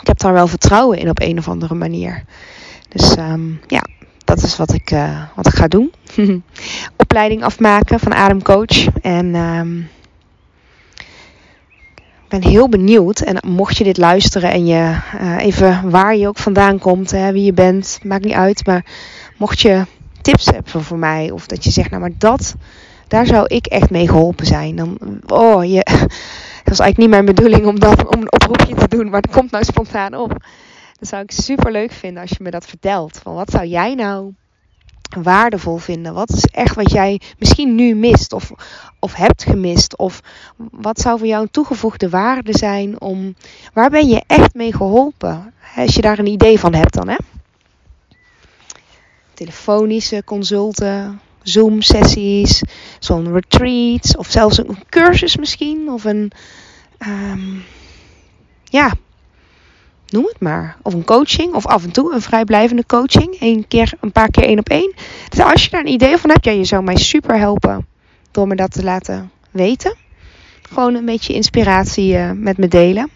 Ik 0.01 0.07
heb 0.07 0.19
daar 0.19 0.34
wel 0.34 0.48
vertrouwen 0.48 0.98
in 0.98 1.10
op 1.10 1.22
een 1.22 1.38
of 1.38 1.48
andere 1.48 1.75
manier. 1.75 2.24
Dus 2.89 3.17
um, 3.17 3.60
ja, 3.67 3.81
dat 4.24 4.41
is 4.41 4.57
wat 4.57 4.74
ik, 4.74 4.91
uh, 4.91 5.22
wat 5.36 5.48
ik 5.48 5.53
ga 5.53 5.67
doen. 5.67 5.93
Opleiding 6.98 7.43
afmaken 7.43 8.00
van 8.00 8.13
ademcoach. 8.13 8.86
En 9.01 9.36
ehm, 9.36 9.77
ik 9.79 9.86
ben 12.39 12.51
heel 12.51 12.70
benieuwd. 12.70 13.20
En 13.20 13.38
mocht 13.48 13.77
je 13.77 13.84
dit 13.84 13.98
luisteren 13.98 14.51
en 14.51 14.65
je 14.65 14.98
uh, 15.22 15.38
even 15.38 15.89
waar 15.89 16.15
je 16.15 16.27
ook 16.27 16.38
vandaan 16.38 16.80
komt, 16.80 17.12
hè, 17.12 17.32
wie 17.32 17.44
je 17.44 17.54
bent, 17.54 18.00
maakt 18.04 18.24
niet 18.24 18.34
uit. 18.34 18.65
Maar 18.65 18.86
mocht 19.38 19.60
je 19.60 19.86
tips 20.22 20.46
hebben 20.46 20.84
voor 20.84 20.98
mij, 20.98 21.32
of 21.32 21.48
dat 21.48 21.63
je 21.63 21.72
zegt, 21.72 21.89
nou 21.89 22.01
maar 22.01 22.12
dat, 22.18 22.56
daar 23.08 23.25
zou 23.25 23.46
ik 23.48 23.65
echt 23.65 23.89
mee 23.89 24.08
geholpen 24.08 24.46
zijn. 24.46 24.75
Dan, 24.75 24.98
oh, 25.27 25.63
je, 25.63 25.84
dat 26.63 26.77
was 26.77 26.80
eigenlijk 26.80 26.98
niet 26.98 27.10
mijn 27.10 27.25
bedoeling 27.25 27.65
om, 27.65 27.80
dat, 27.80 28.15
om 28.15 28.22
een 28.22 28.32
oproepje 28.32 28.75
te 28.75 28.88
doen, 28.88 29.10
maar 29.10 29.22
het 29.22 29.32
komt 29.32 29.51
nou 29.51 29.63
spontaan 29.63 30.15
op. 30.15 30.30
Dat 31.00 31.10
zou 31.10 31.24
ik 31.24 31.32
super 31.32 31.72
leuk 31.72 31.92
vinden 31.92 32.22
als 32.22 32.30
je 32.30 32.44
me 32.44 32.51
dat 32.51 32.65
vertelt. 32.65 33.20
Van 33.24 33.34
wat 33.34 33.51
zou 33.51 33.65
jij 33.65 33.96
nou 33.96 34.34
waardevol 35.24 35.77
vinden? 35.77 36.13
Wat 36.13 36.29
is 36.29 36.43
echt 36.43 36.75
wat 36.75 36.91
jij 36.91 37.22
misschien 37.38 37.75
nu 37.75 37.95
mist 37.95 38.34
of, 38.34 38.51
of 39.00 39.13
hebt 39.13 39.43
gemist? 39.43 39.98
Of 39.98 40.22
wat 40.72 41.00
zou 41.00 41.17
voor 41.17 41.27
jou 41.27 41.41
een 41.41 41.51
toegevoegde 41.51 42.10
waarde 42.10 42.57
zijn 42.57 43.01
om 43.01 43.36
waar 43.74 43.89
ben 43.89 44.07
je 44.07 44.24
echt 44.27 44.53
mee 44.53 44.74
geholpen? 44.74 45.53
Als 45.75 45.95
je 45.95 46.01
daar 46.01 46.19
een 46.19 46.27
idee 46.27 46.60
van 46.60 46.74
hebt 46.74 46.93
dan 46.93 47.07
hè? 47.07 47.15
Telefonische 49.34 50.24
consulten, 50.25 51.19
Zoom 51.43 51.81
sessies, 51.81 52.62
zo'n 53.00 53.34
retreat 53.34 54.17
of 54.17 54.27
zelfs 54.31 54.57
een 54.57 54.77
cursus 54.89 55.38
misschien 55.38 55.89
of 55.89 56.03
een 56.03 56.31
um, 57.07 57.63
ja, 58.63 58.93
noem 60.10 60.26
het 60.26 60.40
maar. 60.40 60.78
Of 60.82 60.94
een 60.94 61.06
coaching, 61.06 61.54
of 61.54 61.66
af 61.66 61.84
en 61.84 61.92
toe 61.92 62.14
een 62.14 62.22
vrijblijvende 62.22 62.86
coaching. 62.86 63.38
Eén 63.40 63.68
keer, 63.68 63.94
een 64.00 64.12
paar 64.12 64.32
keer 64.32 64.44
één 64.44 64.60
op 64.60 64.70
één. 64.70 64.94
Dus 65.30 65.40
als 65.40 65.64
je 65.64 65.70
daar 65.70 65.82
een 65.82 65.92
idee 65.92 66.18
van 66.18 66.30
hebt, 66.30 66.46
ja, 66.46 66.52
je 66.52 66.66
zou 66.66 66.84
mij 66.84 66.96
super 66.96 67.38
helpen 67.38 67.88
door 68.32 68.48
me 68.48 68.56
dat 68.56 68.72
te 68.72 68.84
laten 68.84 69.32
weten. 69.52 69.96
Gewoon 70.62 70.96
een 70.96 71.06
beetje 71.06 71.34
inspiratie 71.34 72.14
uh, 72.14 72.32
met 72.32 72.58
me 72.58 72.68
delen. 72.68 73.10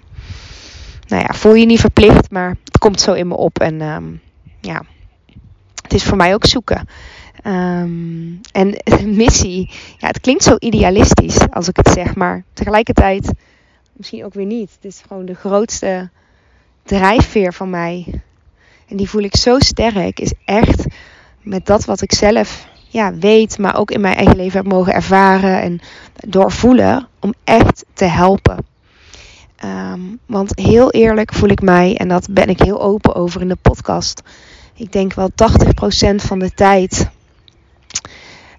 Nou 1.07 1.21
ja, 1.21 1.33
voel 1.33 1.53
je 1.53 1.65
niet 1.65 1.79
verplicht, 1.79 2.31
maar 2.31 2.55
het 2.63 2.77
komt 2.77 3.01
zo 3.01 3.13
in 3.13 3.27
me 3.27 3.35
op. 3.35 3.59
En 3.59 3.81
um, 3.81 4.21
ja, 4.59 4.83
het 5.81 5.93
is 5.93 6.03
voor 6.03 6.17
mij 6.17 6.33
ook 6.33 6.45
zoeken. 6.45 6.87
Um, 7.45 8.39
en 8.51 8.75
missie, 9.23 9.71
ja, 9.97 10.07
het 10.07 10.19
klinkt 10.19 10.43
zo 10.43 10.55
idealistisch 10.59 11.49
als 11.49 11.67
ik 11.67 11.75
het 11.75 11.89
zeg, 11.89 12.15
maar 12.15 12.43
tegelijkertijd 12.53 13.31
misschien 13.93 14.25
ook 14.25 14.33
weer 14.33 14.45
niet. 14.45 14.71
Het 14.75 14.85
is 14.85 15.01
gewoon 15.07 15.25
de 15.25 15.35
grootste 15.35 16.09
drijfveer 16.89 17.53
van 17.53 17.69
mij. 17.69 18.21
En 18.87 18.97
die 18.97 19.09
voel 19.09 19.23
ik 19.23 19.35
zo 19.35 19.59
sterk. 19.59 20.19
Is 20.19 20.33
echt 20.45 20.85
met 21.41 21.65
dat 21.65 21.85
wat 21.85 22.01
ik 22.01 22.13
zelf 22.13 22.67
ja, 22.87 23.13
weet, 23.13 23.57
maar 23.57 23.77
ook 23.77 23.91
in 23.91 24.01
mijn 24.01 24.15
eigen 24.15 24.35
leven 24.35 24.57
heb 24.57 24.71
mogen 24.71 24.93
ervaren 24.93 25.61
en 25.61 25.79
doorvoelen. 26.13 27.07
Om 27.19 27.33
echt 27.43 27.85
te 27.93 28.05
helpen. 28.05 28.65
Um, 29.65 30.19
want 30.25 30.51
heel 30.55 30.91
eerlijk 30.91 31.33
voel 31.33 31.49
ik 31.49 31.61
mij, 31.61 31.97
en 31.97 32.07
dat 32.07 32.27
ben 32.31 32.47
ik 32.47 32.59
heel 32.59 32.81
open 32.81 33.15
over 33.15 33.41
in 33.41 33.47
de 33.47 33.57
podcast. 33.61 34.21
Ik 34.75 34.91
denk 34.91 35.13
wel 35.13 35.29
80% 35.31 36.15
van 36.15 36.39
de 36.39 36.51
tijd 36.53 37.09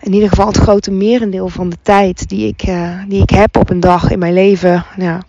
in 0.00 0.12
ieder 0.12 0.28
geval 0.28 0.46
het 0.46 0.56
grote 0.56 0.90
merendeel 0.90 1.48
van 1.48 1.68
de 1.68 1.78
tijd 1.82 2.28
die 2.28 2.46
ik, 2.46 2.66
uh, 2.68 3.02
die 3.08 3.22
ik 3.22 3.30
heb 3.30 3.56
op 3.56 3.70
een 3.70 3.80
dag 3.80 4.10
in 4.10 4.18
mijn 4.18 4.32
leven, 4.32 4.84
nou, 4.96 5.22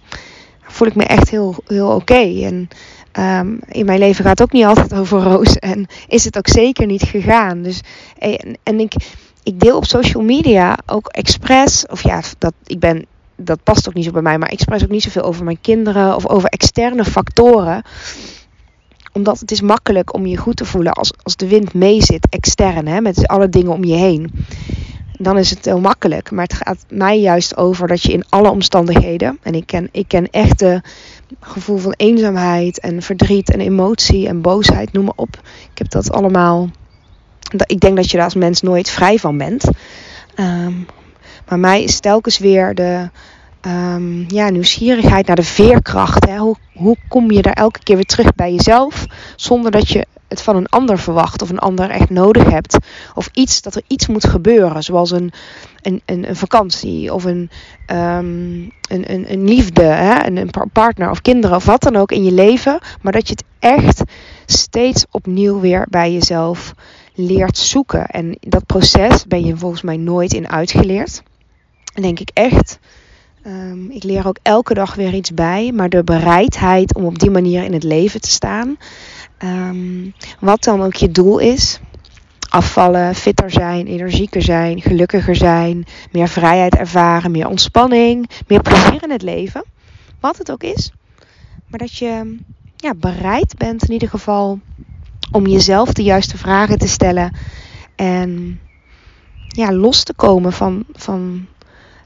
voel 0.61 0.87
ik 0.87 0.95
me 0.95 1.03
echt 1.03 1.29
heel, 1.29 1.55
heel 1.67 1.89
oké. 1.89 2.43
En 2.43 2.67
um, 3.19 3.59
in 3.67 3.85
mijn 3.85 3.99
leven 3.99 4.23
gaat 4.23 4.39
het 4.39 4.47
ook 4.47 4.53
niet 4.53 4.65
altijd 4.65 4.93
over 4.93 5.21
roos. 5.21 5.55
En 5.55 5.87
is 6.07 6.23
het 6.23 6.37
ook 6.37 6.47
zeker 6.47 6.85
niet 6.85 7.03
gegaan. 7.03 7.61
Dus, 7.61 7.81
en, 8.17 8.57
en 8.63 8.79
ik, 8.79 8.93
ik 9.43 9.59
deel 9.59 9.77
op 9.77 9.85
social 9.85 10.23
media 10.23 10.77
ook 10.85 11.07
expres, 11.07 11.85
of 11.87 12.03
ja, 12.03 12.21
dat, 12.37 12.53
ik 12.65 12.79
ben, 12.79 13.05
dat 13.35 13.63
past 13.63 13.87
ook 13.87 13.93
niet 13.93 14.05
zo 14.05 14.11
bij 14.11 14.21
mij, 14.21 14.37
maar 14.37 14.49
expres 14.49 14.83
ook 14.83 14.89
niet 14.89 15.03
zoveel 15.03 15.23
over 15.23 15.43
mijn 15.43 15.61
kinderen 15.61 16.15
of 16.15 16.27
over 16.27 16.49
externe 16.49 17.05
factoren 17.05 17.83
omdat 19.13 19.39
het 19.39 19.51
is 19.51 19.61
makkelijk 19.61 20.13
om 20.13 20.25
je 20.25 20.37
goed 20.37 20.55
te 20.55 20.65
voelen 20.65 20.93
als, 20.93 21.13
als 21.23 21.35
de 21.35 21.47
wind 21.47 21.73
meezit, 21.73 22.27
extern, 22.29 22.87
hè, 22.87 23.01
met 23.01 23.27
alle 23.27 23.49
dingen 23.49 23.71
om 23.71 23.83
je 23.83 23.95
heen. 23.95 24.31
Dan 25.21 25.37
is 25.37 25.49
het 25.49 25.65
heel 25.65 25.79
makkelijk. 25.79 26.31
Maar 26.31 26.43
het 26.43 26.53
gaat 26.53 26.85
mij 26.89 27.19
juist 27.19 27.57
over 27.57 27.87
dat 27.87 28.01
je 28.01 28.11
in 28.11 28.23
alle 28.29 28.49
omstandigheden. 28.49 29.37
En 29.41 29.53
ik 29.53 29.65
ken, 29.65 29.89
ik 29.91 30.07
ken 30.07 30.29
echt 30.29 30.59
de 30.59 30.81
gevoel 31.39 31.77
van 31.77 31.93
eenzaamheid 31.97 32.79
en 32.79 33.01
verdriet 33.01 33.51
en 33.51 33.59
emotie 33.59 34.27
en 34.27 34.41
boosheid, 34.41 34.93
noem 34.93 35.05
maar 35.05 35.13
op. 35.15 35.41
Ik 35.71 35.77
heb 35.77 35.89
dat 35.89 36.11
allemaal. 36.11 36.69
Ik 37.65 37.79
denk 37.79 37.95
dat 37.95 38.11
je 38.11 38.17
daar 38.17 38.25
als 38.25 38.35
mens 38.35 38.61
nooit 38.61 38.89
vrij 38.89 39.17
van 39.17 39.37
bent. 39.37 39.69
Um, 40.35 40.85
maar 41.47 41.59
mij 41.59 41.83
is 41.83 41.99
telkens 41.99 42.37
weer 42.37 42.75
de, 42.75 43.09
um, 43.61 44.25
ja, 44.27 44.49
nieuwsgierigheid 44.49 45.27
naar 45.27 45.35
de 45.35 45.43
veerkracht. 45.43 46.25
Hè? 46.25 46.37
Hoe, 46.37 46.55
hoe 46.73 46.97
kom 47.07 47.31
je 47.31 47.41
daar 47.41 47.53
elke 47.53 47.83
keer 47.83 47.95
weer 47.95 48.05
terug 48.05 48.35
bij 48.35 48.53
jezelf 48.53 49.05
zonder 49.35 49.71
dat 49.71 49.89
je 49.89 50.05
het 50.31 50.41
van 50.41 50.55
een 50.55 50.69
ander 50.69 50.99
verwacht 50.99 51.41
of 51.41 51.49
een 51.49 51.59
ander 51.59 51.89
echt 51.89 52.09
nodig 52.09 52.49
hebt. 52.49 52.77
Of 53.15 53.29
iets 53.33 53.61
dat 53.61 53.75
er 53.75 53.81
iets 53.87 54.07
moet 54.07 54.27
gebeuren, 54.27 54.83
zoals 54.83 55.11
een, 55.11 55.31
een, 55.81 56.01
een, 56.05 56.35
vakantie 56.35 57.13
of 57.13 57.23
een, 57.23 57.49
um, 57.87 58.71
een, 58.89 59.11
een, 59.11 59.31
een 59.31 59.43
liefde, 59.43 59.83
hè? 59.83 60.25
Een, 60.25 60.37
een 60.37 60.51
partner 60.73 61.09
of 61.09 61.21
kinderen 61.21 61.55
of 61.55 61.65
wat 61.65 61.81
dan 61.81 61.95
ook 61.95 62.11
in 62.11 62.23
je 62.23 62.31
leven. 62.31 62.79
Maar 63.01 63.11
dat 63.11 63.27
je 63.27 63.33
het 63.33 63.43
echt 63.59 64.01
steeds 64.45 65.05
opnieuw 65.11 65.59
weer 65.59 65.87
bij 65.89 66.13
jezelf 66.13 66.73
leert 67.13 67.57
zoeken. 67.57 68.05
En 68.05 68.37
dat 68.39 68.65
proces 68.65 69.25
ben 69.27 69.45
je 69.45 69.57
volgens 69.57 69.81
mij 69.81 69.97
nooit 69.97 70.33
in 70.33 70.49
uitgeleerd. 70.49 71.23
En 71.93 72.01
denk 72.01 72.19
ik 72.19 72.29
echt 72.33 72.79
Um, 73.47 73.89
ik 73.89 74.03
leer 74.03 74.27
ook 74.27 74.37
elke 74.41 74.73
dag 74.73 74.95
weer 74.95 75.13
iets 75.13 75.33
bij, 75.33 75.71
maar 75.71 75.89
de 75.89 76.03
bereidheid 76.03 76.95
om 76.95 77.05
op 77.05 77.19
die 77.19 77.29
manier 77.29 77.63
in 77.63 77.73
het 77.73 77.83
leven 77.83 78.21
te 78.21 78.29
staan, 78.29 78.77
um, 79.43 80.13
wat 80.39 80.63
dan 80.63 80.81
ook 80.81 80.95
je 80.95 81.11
doel 81.11 81.39
is, 81.39 81.79
afvallen, 82.49 83.15
fitter 83.15 83.51
zijn, 83.51 83.87
energieker 83.87 84.41
zijn, 84.41 84.81
gelukkiger 84.81 85.35
zijn, 85.35 85.85
meer 86.11 86.27
vrijheid 86.27 86.75
ervaren, 86.75 87.31
meer 87.31 87.47
ontspanning, 87.47 88.29
meer 88.47 88.61
plezier 88.61 89.03
in 89.03 89.11
het 89.11 89.21
leven, 89.21 89.65
wat 90.19 90.37
het 90.37 90.51
ook 90.51 90.63
is, 90.63 90.91
maar 91.67 91.79
dat 91.79 91.95
je 91.95 92.37
ja, 92.75 92.93
bereid 92.93 93.57
bent 93.57 93.83
in 93.83 93.91
ieder 93.91 94.09
geval 94.09 94.59
om 95.31 95.47
jezelf 95.47 95.93
de 95.93 96.03
juiste 96.03 96.37
vragen 96.37 96.77
te 96.77 96.87
stellen 96.87 97.35
en 97.95 98.59
ja, 99.47 99.73
los 99.73 100.03
te 100.03 100.13
komen 100.13 100.53
van, 100.53 100.85
van 100.93 101.47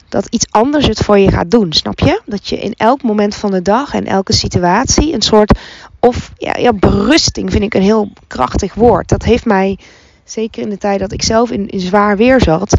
dat 0.10 0.27
iets 0.30 0.51
anders 0.51 0.88
het 0.88 1.00
voor 1.00 1.18
je 1.18 1.32
gaat 1.32 1.51
doen, 1.51 1.74
snap 1.74 2.00
je? 2.00 2.22
Dat 2.25 2.48
je 2.48 2.60
in 2.60 2.74
elk 2.74 3.04
moment 3.04 3.36
van 3.36 3.51
de 3.51 3.62
dag 3.62 3.94
en 3.94 4.06
elke 4.06 4.34
situatie 4.34 5.13
een 5.13 5.22
soort, 5.22 5.60
of 6.05 6.31
ja, 6.38 6.74
berusting 6.74 7.51
vind 7.51 7.63
ik 7.63 7.74
een 7.74 7.81
heel 7.81 8.12
krachtig 8.27 8.74
woord. 8.74 9.09
Dat 9.09 9.24
heeft 9.24 9.45
mij, 9.45 9.79
zeker 10.24 10.62
in 10.62 10.69
de 10.69 10.77
tijd 10.77 11.00
dat 11.00 11.12
ik 11.12 11.24
zelf 11.24 11.51
in, 11.51 11.67
in 11.67 11.79
zwaar 11.79 12.17
weer 12.17 12.41
zat, 12.41 12.77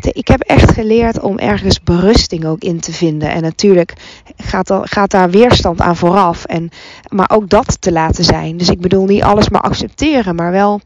ik 0.00 0.28
heb 0.28 0.40
echt 0.40 0.72
geleerd 0.72 1.20
om 1.20 1.38
ergens 1.38 1.82
berusting 1.82 2.44
ook 2.44 2.62
in 2.62 2.80
te 2.80 2.92
vinden. 2.92 3.30
En 3.30 3.42
natuurlijk 3.42 3.92
gaat, 4.36 4.70
al, 4.70 4.82
gaat 4.84 5.10
daar 5.10 5.30
weerstand 5.30 5.80
aan 5.80 5.96
vooraf. 5.96 6.44
En, 6.44 6.70
maar 7.08 7.30
ook 7.32 7.48
dat 7.48 7.80
te 7.80 7.92
laten 7.92 8.24
zijn. 8.24 8.56
Dus 8.56 8.68
ik 8.68 8.80
bedoel 8.80 9.04
niet 9.04 9.22
alles 9.22 9.48
maar 9.48 9.60
accepteren, 9.60 10.34
maar 10.34 10.50
wel 10.50 10.80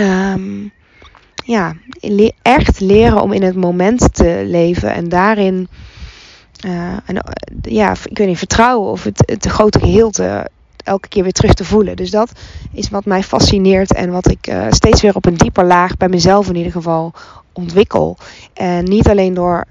um, 0.00 0.72
ja, 1.44 1.74
echt 2.42 2.80
leren 2.80 3.22
om 3.22 3.32
in 3.32 3.42
het 3.42 3.56
moment 3.56 4.14
te 4.14 4.42
leven 4.46 4.94
en 4.94 5.08
daarin, 5.08 5.68
uh, 6.66 6.72
en, 7.04 7.14
uh, 7.14 7.20
ja, 7.62 7.94
ik 8.04 8.18
weet 8.18 8.26
niet, 8.26 8.38
vertrouwen 8.38 8.90
of 8.90 9.04
het, 9.04 9.22
het 9.26 9.46
grote 9.46 9.78
geheel 9.78 10.10
te, 10.10 10.50
elke 10.90 11.08
keer 11.08 11.22
weer 11.22 11.32
terug 11.32 11.54
te 11.54 11.64
voelen. 11.64 11.96
Dus 11.96 12.10
dat 12.10 12.32
is 12.72 12.90
wat 12.90 13.04
mij 13.04 13.22
fascineert 13.22 13.94
en 13.94 14.10
wat 14.10 14.30
ik 14.30 14.46
uh, 14.48 14.66
steeds 14.70 15.02
weer 15.02 15.14
op 15.14 15.26
een 15.26 15.36
dieper 15.36 15.64
laag 15.64 15.96
bij 15.96 16.08
mezelf 16.08 16.48
in 16.48 16.56
ieder 16.56 16.72
geval 16.72 17.12
ontwikkel. 17.52 18.16
En 18.54 18.84
niet 18.84 19.08
alleen 19.08 19.34
door 19.34 19.64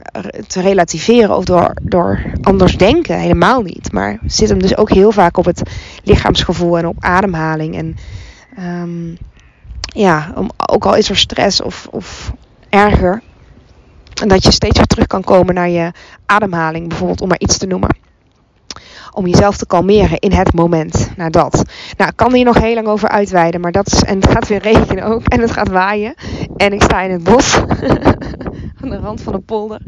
te 0.48 0.62
relativeren 0.62 1.36
of 1.36 1.46
door, 1.46 1.74
door 1.82 2.22
anders 2.42 2.78
denken, 2.78 3.20
helemaal 3.20 3.62
niet. 3.62 3.92
Maar 3.92 4.20
zit 4.26 4.50
hem 4.50 4.60
dus 4.60 4.78
ook 4.78 4.90
heel 4.90 5.12
vaak 5.12 5.38
op 5.38 5.46
het 5.46 5.62
lichaamsgevoel 6.04 6.78
en 6.78 6.88
op 6.88 6.96
ademhaling. 7.00 7.76
En 7.76 7.96
um, 8.60 9.18
ja, 9.82 10.34
ook 10.70 10.86
al 10.86 10.96
is 10.96 11.10
er 11.10 11.18
stress 11.18 11.62
of, 11.62 11.88
of 11.92 12.34
erger, 12.70 13.22
dat 14.28 14.44
je 14.44 14.52
steeds 14.52 14.78
weer 14.78 14.88
terug 14.88 15.08
kan 15.08 15.24
komen 15.24 15.54
naar 15.54 15.70
je 15.70 15.92
ademhaling, 16.26 16.88
bijvoorbeeld, 16.88 17.22
om 17.22 17.28
maar 17.28 17.40
iets 17.40 17.58
te 17.58 17.68
noemen. 17.68 18.09
Om 19.20 19.28
jezelf 19.28 19.58
te 19.58 19.66
kalmeren 19.66 20.20
in 20.20 20.32
het 20.32 20.54
moment. 20.54 21.10
Nou, 21.18 21.30
dat. 21.30 21.64
Nou, 21.98 22.10
ik 22.10 22.16
kan 22.16 22.34
hier 22.34 22.46
nog 22.46 22.60
heel 22.60 22.74
lang 22.74 22.88
over 22.88 23.10
uitweiden, 23.10 23.62
maar 23.62 23.72
dat 23.72 23.88
is. 23.88 24.04
En 24.04 24.16
het 24.16 24.32
gaat 24.32 24.48
weer 24.48 24.62
regenen 24.62 25.04
ook. 25.04 25.28
En 25.28 25.42
het 25.42 25.52
gaat 25.52 25.70
waaien. 25.70 26.14
En 26.58 26.74
ik 26.74 26.82
sta 26.82 27.02
in 27.02 27.12
het 27.12 27.24
bos. 27.24 27.60
aan 28.82 28.90
de 28.90 28.98
rand 28.98 29.22
van 29.22 29.34
een 29.34 29.44
polder. 29.44 29.82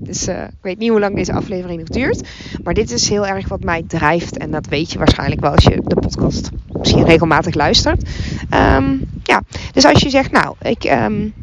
Dus 0.00 0.28
uh, 0.28 0.42
ik 0.42 0.62
weet 0.62 0.78
niet 0.78 0.90
hoe 0.90 1.00
lang 1.00 1.14
deze 1.14 1.32
aflevering 1.32 1.78
nog 1.78 1.88
duurt. 1.88 2.28
Maar 2.62 2.74
dit 2.74 2.90
is 2.90 3.08
heel 3.08 3.26
erg 3.26 3.48
wat 3.48 3.64
mij 3.64 3.84
drijft. 3.86 4.36
En 4.36 4.50
dat 4.50 4.66
weet 4.66 4.92
je 4.92 4.98
waarschijnlijk 4.98 5.40
wel 5.40 5.52
als 5.52 5.64
je 5.64 5.80
de 5.84 5.94
podcast 5.94 6.50
misschien 6.78 7.04
regelmatig 7.04 7.54
luistert. 7.54 8.08
Um, 8.54 9.08
ja, 9.22 9.42
dus 9.72 9.84
als 9.84 10.02
je 10.02 10.10
zegt, 10.10 10.30
nou, 10.30 10.54
ik. 10.60 10.84
Um, 10.84 11.34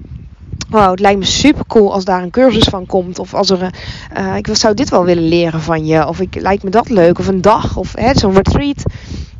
Wow, 0.73 0.89
het 0.89 0.99
lijkt 0.99 1.19
me 1.19 1.25
super 1.25 1.65
cool 1.67 1.93
als 1.93 2.05
daar 2.05 2.23
een 2.23 2.29
cursus 2.29 2.63
van 2.63 2.85
komt. 2.85 3.19
Of 3.19 3.33
als 3.33 3.49
er, 3.49 3.73
uh, 4.17 4.35
ik 4.35 4.47
zou 4.51 4.73
dit 4.73 4.89
wel 4.89 5.05
willen 5.05 5.27
leren 5.27 5.61
van 5.61 5.85
je. 5.85 6.07
Of 6.07 6.19
ik, 6.19 6.35
lijkt 6.35 6.63
me 6.63 6.69
dat 6.69 6.89
leuk. 6.89 7.19
Of 7.19 7.27
een 7.27 7.41
dag. 7.41 7.77
Of 7.77 7.93
zo'n 8.11 8.33
retreat. 8.33 8.83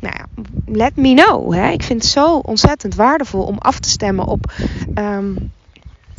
Nou 0.00 0.14
ja, 0.16 0.42
let 0.66 0.96
me 0.96 1.14
know. 1.14 1.54
Hè. 1.54 1.70
Ik 1.70 1.82
vind 1.82 2.02
het 2.02 2.10
zo 2.10 2.36
ontzettend 2.36 2.94
waardevol 2.94 3.42
om 3.42 3.58
af 3.58 3.78
te 3.78 3.88
stemmen 3.88 4.26
op 4.26 4.52
um, 4.94 5.52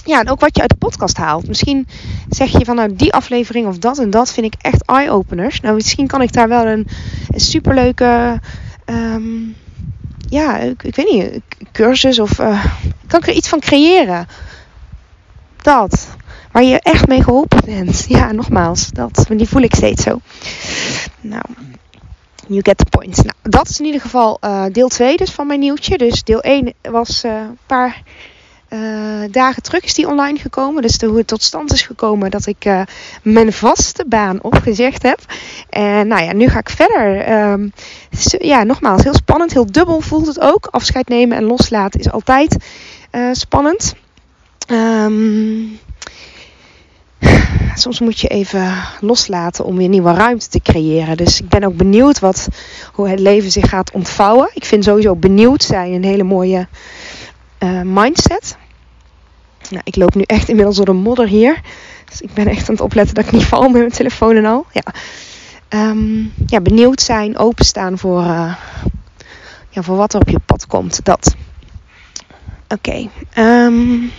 ja, 0.06 0.20
en 0.20 0.30
ook 0.30 0.40
wat 0.40 0.56
je 0.56 0.62
uit 0.62 0.70
de 0.70 0.76
podcast 0.76 1.18
haalt. 1.18 1.48
Misschien 1.48 1.88
zeg 2.30 2.50
je 2.50 2.66
van 2.66 2.76
nou 2.76 2.96
die 2.96 3.14
aflevering 3.14 3.68
of 3.68 3.78
dat 3.78 3.98
en 4.00 4.10
dat 4.10 4.34
vind 4.34 4.46
ik 4.46 4.56
echt 4.62 4.86
eye-openers. 4.86 5.62
Nou, 5.62 5.76
misschien 5.76 6.08
kan 6.08 6.22
ik 6.22 6.34
daar 6.34 6.48
wel 6.48 6.66
een, 6.66 6.88
een 7.30 7.40
superleuke, 7.40 8.40
um, 8.86 9.56
ja, 10.30 10.58
ik, 10.58 10.84
ik, 10.84 10.96
weet 10.96 11.12
niet, 11.12 11.42
cursus 11.72 12.20
of 12.20 12.40
uh, 12.40 12.66
kan 13.08 13.20
ik 13.20 13.28
er 13.28 13.34
iets 13.34 13.50
van 13.50 13.60
creëren. 13.60 14.28
Dat. 15.66 16.08
Waar 16.52 16.64
je 16.64 16.80
echt 16.80 17.08
mee 17.08 17.24
geholpen 17.24 17.66
bent. 17.66 18.06
Ja, 18.08 18.32
nogmaals, 18.32 18.90
dat, 18.90 19.26
die 19.30 19.48
voel 19.48 19.62
ik 19.62 19.76
steeds 19.76 20.04
zo. 20.04 20.20
Nou, 21.22 21.44
you 22.48 22.62
get 22.62 22.78
the 22.78 22.86
point. 22.90 23.16
Nou, 23.16 23.36
dat 23.42 23.70
is 23.70 23.80
in 23.80 23.86
ieder 23.86 24.02
geval 24.02 24.38
uh, 24.42 24.64
deel 24.72 24.88
2 24.88 25.18
dus 25.18 25.32
van 25.32 25.48
mijn 25.48 25.60
nieuwtje. 25.60 25.98
Dus 25.98 26.24
deel 26.24 26.42
1 26.42 26.74
was 26.82 27.24
uh, 27.24 27.32
een 27.32 27.58
paar 27.66 28.02
uh, 28.70 28.80
dagen 29.32 29.62
terug 29.62 29.84
is 29.84 29.94
die 29.94 30.08
online 30.08 30.40
gekomen. 30.40 30.82
Dus 30.82 30.98
de, 30.98 31.06
hoe 31.06 31.18
het 31.18 31.28
tot 31.28 31.44
stand 31.44 31.74
is 31.74 31.82
gekomen 31.82 32.32
dat 32.32 32.46
ik 32.46 32.66
mijn 33.22 33.54
vaste 33.54 34.06
baan 34.08 34.44
opgezegd 34.44 35.04
heb. 35.04 35.20
En 35.70 36.08
nou 36.08 36.24
ja, 36.24 36.34
nu 36.34 36.48
ga 36.48 36.60
ik 36.60 36.70
verder. 36.70 37.32
Um, 37.52 37.72
ja, 38.40 38.64
nogmaals, 38.64 39.04
heel 39.04 39.16
spannend. 39.16 39.54
Heel 39.54 39.72
dubbel 39.72 40.02
voelt 40.02 40.28
het 40.28 40.40
ook. 40.40 40.68
Afscheid 40.72 41.08
nemen 41.08 41.38
en 41.38 41.44
loslaten 41.44 42.00
is 42.00 42.12
altijd 42.12 42.58
spannend. 43.32 43.96
Um, 44.68 45.80
soms 47.76 48.00
moet 48.00 48.20
je 48.20 48.28
even 48.28 48.74
loslaten 49.02 49.66
om 49.66 49.78
weer 49.78 49.90
nieuwe 49.90 50.14
ruimte 50.14 50.50
te 50.50 50.60
creëren. 50.60 51.18
Dus 51.18 51.42
ik 51.42 51.50
ben 51.50 51.64
ook 51.64 51.76
benieuwd 51.76 52.20
wat, 52.20 52.48
hoe 52.94 53.10
het 53.10 53.20
leven 53.20 53.52
zich 53.52 53.70
gaat 53.70 53.92
ontvouwen. 53.92 54.50
Ik 54.54 54.66
vind 54.66 54.84
sowieso 54.84 55.16
benieuwd 55.16 55.64
zijn 55.64 55.94
een 55.94 56.04
hele 56.04 56.24
mooie 56.24 56.68
uh, 57.60 57.82
mindset. 57.84 58.58
Nou, 59.70 59.82
ik 59.84 59.96
loop 59.96 60.16
nu 60.16 60.22
echt 60.22 60.50
inmiddels 60.50 60.76
door 60.76 60.86
de 60.86 60.92
modder 60.92 61.28
hier. 61.28 61.62
Dus 62.10 62.22
ik 62.22 62.34
ben 62.34 62.48
echt 62.48 62.70
aan 62.70 62.76
het 62.76 62.84
opletten 62.84 63.16
dat 63.16 63.26
ik 63.26 63.32
niet 63.32 63.44
val 63.44 63.62
met 63.62 63.72
mijn 63.72 63.92
telefoon 63.92 64.36
en 64.36 64.46
al. 64.46 64.66
Ja, 64.72 64.94
um, 65.90 66.34
ja 66.46 66.62
benieuwd 66.62 67.02
zijn, 67.02 67.38
openstaan 67.38 67.98
voor, 67.98 68.22
uh, 68.22 68.56
ja, 69.70 69.82
voor 69.82 69.96
wat 69.96 70.14
er 70.14 70.22
op 70.22 70.30
je 70.30 70.40
pad 70.46 70.68
komt. 70.68 71.06
Dat. 71.06 71.36
Oké. 72.68 72.74
Okay. 72.74 73.10
Um, 73.66 74.12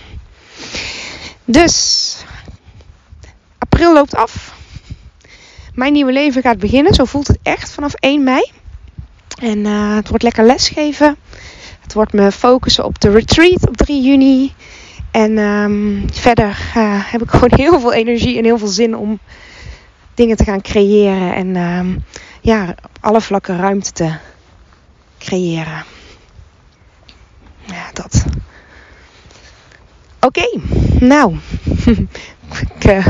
dus, 1.45 2.15
april 3.57 3.93
loopt 3.93 4.15
af. 4.15 4.55
Mijn 5.73 5.93
nieuwe 5.93 6.11
leven 6.11 6.41
gaat 6.41 6.59
beginnen. 6.59 6.93
Zo 6.93 7.05
voelt 7.05 7.27
het 7.27 7.39
echt 7.43 7.71
vanaf 7.71 7.93
1 7.93 8.23
mei. 8.23 8.51
En 9.41 9.57
uh, 9.57 9.95
het 9.95 10.07
wordt 10.07 10.23
lekker 10.23 10.45
lesgeven. 10.45 11.17
Het 11.79 11.93
wordt 11.93 12.13
me 12.13 12.31
focussen 12.31 12.85
op 12.85 12.99
de 12.99 13.09
retreat 13.09 13.67
op 13.67 13.77
3 13.77 14.01
juni. 14.01 14.53
En 15.11 15.37
um, 15.37 16.05
verder 16.13 16.49
uh, 16.77 17.11
heb 17.11 17.21
ik 17.21 17.31
gewoon 17.37 17.51
heel 17.55 17.79
veel 17.79 17.93
energie 17.93 18.37
en 18.37 18.43
heel 18.43 18.57
veel 18.57 18.67
zin 18.67 18.95
om 18.95 19.19
dingen 20.13 20.37
te 20.37 20.43
gaan 20.43 20.61
creëren. 20.61 21.33
En 21.33 21.55
um, 21.55 22.03
ja, 22.41 22.75
alle 22.99 23.21
vlakken 23.21 23.57
ruimte 23.57 23.91
te 23.91 24.15
creëren. 25.17 25.83
Ja, 27.65 27.91
dat. 27.93 28.25
Oké, 30.27 30.59
nou. 30.99 31.35
ik 32.75 32.85
uh, 32.85 33.07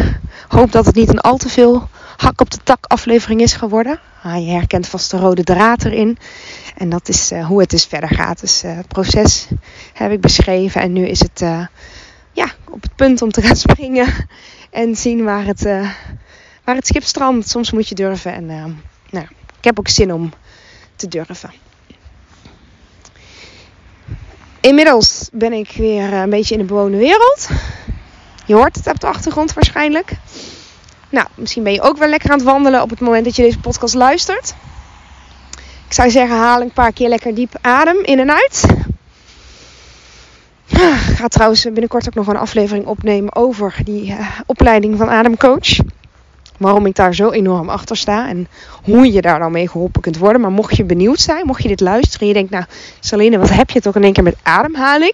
hoop 0.48 0.72
dat 0.72 0.86
het 0.86 0.96
niet 0.96 1.10
een 1.10 1.20
al 1.20 1.38
te 1.38 1.50
veel 1.50 1.90
hak 2.18 2.42
op 2.42 2.50
de 2.50 2.58
tak 2.64 2.86
aflevering 2.86 3.42
is 3.42 3.54
geworden. 3.54 4.00
Je 4.24 4.52
herkent 4.52 4.88
vast 4.88 5.12
de 5.12 5.18
rode 5.18 5.44
draad 5.44 5.86
erin. 5.86 6.18
En 6.76 6.90
dat 6.90 7.10
is 7.10 7.32
uh, 7.32 7.46
hoe 7.46 7.60
het 7.60 7.70
dus 7.70 7.86
verder 7.86 8.10
gaat. 8.10 8.40
Dus 8.40 8.64
uh, 8.64 8.76
het 8.76 8.88
proces 8.88 9.48
heb 9.94 10.12
ik 10.12 10.22
beschreven. 10.22 10.82
En 10.82 10.94
nu 10.94 11.08
is 11.08 11.20
het 11.20 11.40
ja, 12.32 12.52
op 12.70 12.82
het 12.82 12.96
punt 12.96 13.22
om 13.22 13.32
te 13.32 13.42
gaan 13.42 13.56
springen. 13.68 14.28
En 14.70 14.96
zien 14.96 15.24
waar 15.24 15.46
het, 15.46 15.62
waar 16.64 16.76
het 16.76 16.88
schip 16.88 17.04
strandt. 17.04 17.50
Soms 17.50 17.72
moet 17.72 17.90
je 17.90 17.96
durven. 17.96 18.34
En 18.34 18.46
nou, 19.10 19.26
ik 19.58 19.64
heb 19.64 19.80
ook 19.80 19.90
zin 19.90 20.14
om 20.14 20.34
te 20.96 21.08
durven. 21.08 21.52
Inmiddels 24.62 25.30
ben 25.32 25.54
ik 25.54 25.72
weer 25.78 26.14
een 26.14 26.30
beetje 26.30 26.54
in 26.54 26.60
de 26.60 26.68
bewoonde 26.68 26.98
wereld. 26.98 27.48
Je 28.46 28.54
hoort 28.54 28.76
het 28.76 28.88
op 28.88 29.00
de 29.00 29.08
achtergrond 29.08 29.54
waarschijnlijk. 29.54 30.12
Nou, 31.10 31.28
misschien 31.36 31.64
ben 31.64 31.74
je 31.74 31.82
ook 31.82 31.98
wel 31.98 32.10
lekker 32.10 32.30
aan 32.30 32.38
het 32.38 32.46
wandelen 32.46 32.82
op 32.82 32.90
het 32.90 33.00
moment 33.00 33.26
dat 33.26 33.36
je 33.36 33.42
deze 33.42 33.60
podcast 33.60 33.94
luistert. 33.94 34.54
Ik 35.88 35.94
zou 35.94 36.10
zeggen, 36.10 36.38
haal 36.38 36.62
een 36.62 36.72
paar 36.72 36.94
keer 36.94 37.10
lekker 37.10 37.36
diep 37.36 37.58
adem 37.62 37.98
in 38.04 38.20
en 38.20 38.32
uit. 38.32 38.64
Ik 40.68 41.24
ga 41.24 41.28
trouwens 41.28 41.64
binnenkort 41.64 42.08
ook 42.08 42.14
nog 42.14 42.28
een 42.28 42.38
aflevering 42.38 42.86
opnemen 42.86 43.36
over 43.36 43.76
die 43.84 44.08
uh, 44.08 44.28
opleiding 44.46 44.98
van 44.98 45.10
ademcoach. 45.10 45.78
Waarom 46.58 46.86
ik 46.86 46.96
daar 46.96 47.16
zo 47.16 47.30
enorm 47.30 47.70
achter 47.70 47.98
sta 47.98 48.28
en 48.28 48.48
hoe 48.84 49.12
je 49.12 49.22
daar 49.22 49.40
dan 49.40 49.52
mee 49.52 49.68
geholpen 49.68 50.02
kunt 50.02 50.18
worden. 50.18 50.42
Maar 50.42 50.52
mocht 50.52 50.78
je 50.78 50.84
benieuwd 50.84 51.20
zijn, 51.20 51.46
mocht 51.46 51.62
je 51.62 51.68
dit 51.68 51.80
luisteren 51.80 52.20
en 52.20 52.28
je 52.28 52.34
denkt, 52.34 52.52
nou 52.52 52.66
Saline, 53.00 53.38
wat 53.38 53.50
heb 53.50 53.70
je 53.70 53.82
toch 53.82 53.96
in 53.96 54.04
één 54.04 54.14
keer 54.14 54.24
met 54.24 54.38
ademhaling? 54.44 55.14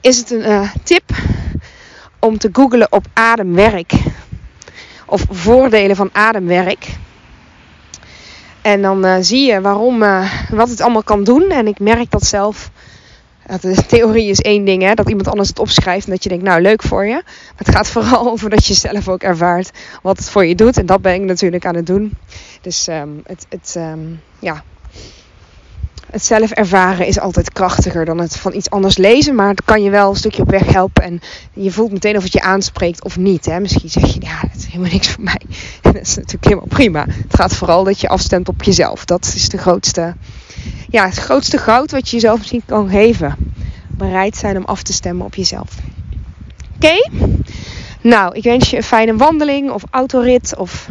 Is 0.00 0.18
het 0.18 0.30
een 0.30 0.50
uh, 0.50 0.70
tip 0.82 1.12
om 2.18 2.38
te 2.38 2.48
googlen 2.52 2.92
op 2.92 3.06
ademwerk 3.12 3.92
of 5.10 5.24
voordelen 5.30 5.96
van 5.96 6.10
ademwerk. 6.12 6.86
En 8.62 8.82
dan 8.82 9.06
uh, 9.06 9.16
zie 9.20 9.46
je 9.46 9.60
waarom, 9.60 10.02
uh, 10.02 10.32
wat 10.50 10.68
het 10.68 10.80
allemaal 10.80 11.02
kan 11.02 11.24
doen. 11.24 11.50
En 11.50 11.66
ik 11.66 11.78
merk 11.78 12.10
dat 12.10 12.24
zelf. 12.24 12.70
De 13.60 13.86
theorie 13.86 14.30
is 14.30 14.40
één 14.40 14.64
ding, 14.64 14.82
hè, 14.82 14.94
dat 14.94 15.08
iemand 15.08 15.28
anders 15.28 15.48
het 15.48 15.58
opschrijft 15.58 16.04
en 16.04 16.12
dat 16.12 16.22
je 16.22 16.28
denkt, 16.28 16.44
nou 16.44 16.60
leuk 16.60 16.82
voor 16.82 17.06
je. 17.06 17.12
Maar 17.12 17.54
het 17.56 17.70
gaat 17.70 17.88
vooral 17.96 18.30
over 18.30 18.50
dat 18.50 18.66
je 18.66 18.74
zelf 18.74 19.08
ook 19.08 19.22
ervaart 19.22 19.70
wat 20.02 20.18
het 20.18 20.30
voor 20.30 20.46
je 20.46 20.54
doet. 20.54 20.76
En 20.76 20.86
dat 20.86 21.02
ben 21.02 21.14
ik 21.14 21.20
natuurlijk 21.20 21.66
aan 21.66 21.74
het 21.74 21.86
doen. 21.86 22.16
Dus 22.60 22.88
um, 22.88 23.20
het, 23.24 23.46
het 23.48 23.74
um, 23.76 24.20
ja, 24.38 24.64
het 26.10 26.24
zelf 26.24 26.50
ervaren 26.50 27.06
is 27.06 27.20
altijd 27.20 27.52
krachtiger 27.52 28.04
dan 28.04 28.18
het 28.18 28.36
van 28.36 28.54
iets 28.54 28.70
anders 28.70 28.96
lezen. 28.96 29.34
Maar 29.34 29.48
het 29.48 29.64
kan 29.64 29.82
je 29.82 29.90
wel 29.90 30.10
een 30.10 30.16
stukje 30.16 30.42
op 30.42 30.50
weg 30.50 30.72
helpen. 30.72 31.02
En 31.02 31.20
je 31.52 31.70
voelt 31.70 31.92
meteen 31.92 32.16
of 32.16 32.22
het 32.22 32.32
je 32.32 32.40
aanspreekt 32.40 33.04
of 33.04 33.16
niet. 33.16 33.44
Hè? 33.44 33.60
Misschien 33.60 33.90
zeg 33.90 34.14
je, 34.14 34.20
ja, 34.20 34.40
dat 34.40 34.56
is 34.56 34.66
helemaal 34.66 34.90
niks 34.90 35.08
voor 35.08 35.24
mij. 35.24 35.40
En 35.82 35.92
dat 35.92 36.02
is 36.02 36.16
natuurlijk 36.16 36.44
helemaal 36.44 36.66
prima. 36.68 37.06
Het 37.08 37.36
gaat 37.36 37.54
vooral 37.54 37.84
dat 37.84 38.00
je 38.00 38.08
afstemt 38.08 38.48
op 38.48 38.62
jezelf. 38.62 39.04
Dat 39.04 39.32
is 39.34 39.48
de 39.48 39.58
grootste, 39.58 40.14
ja, 40.88 41.06
het 41.06 41.18
grootste 41.18 41.58
goud 41.58 41.90
wat 41.90 42.08
je 42.08 42.16
jezelf 42.16 42.38
misschien 42.38 42.62
kan 42.66 42.88
geven. 42.88 43.36
Bereid 43.88 44.36
zijn 44.36 44.56
om 44.56 44.64
af 44.64 44.82
te 44.82 44.92
stemmen 44.92 45.26
op 45.26 45.34
jezelf. 45.34 45.76
Oké? 46.74 47.08
Nou, 48.00 48.34
ik 48.34 48.42
wens 48.42 48.70
je 48.70 48.76
een 48.76 48.82
fijne 48.82 49.16
wandeling 49.16 49.70
of 49.70 49.82
autorit 49.90 50.56
of 50.56 50.88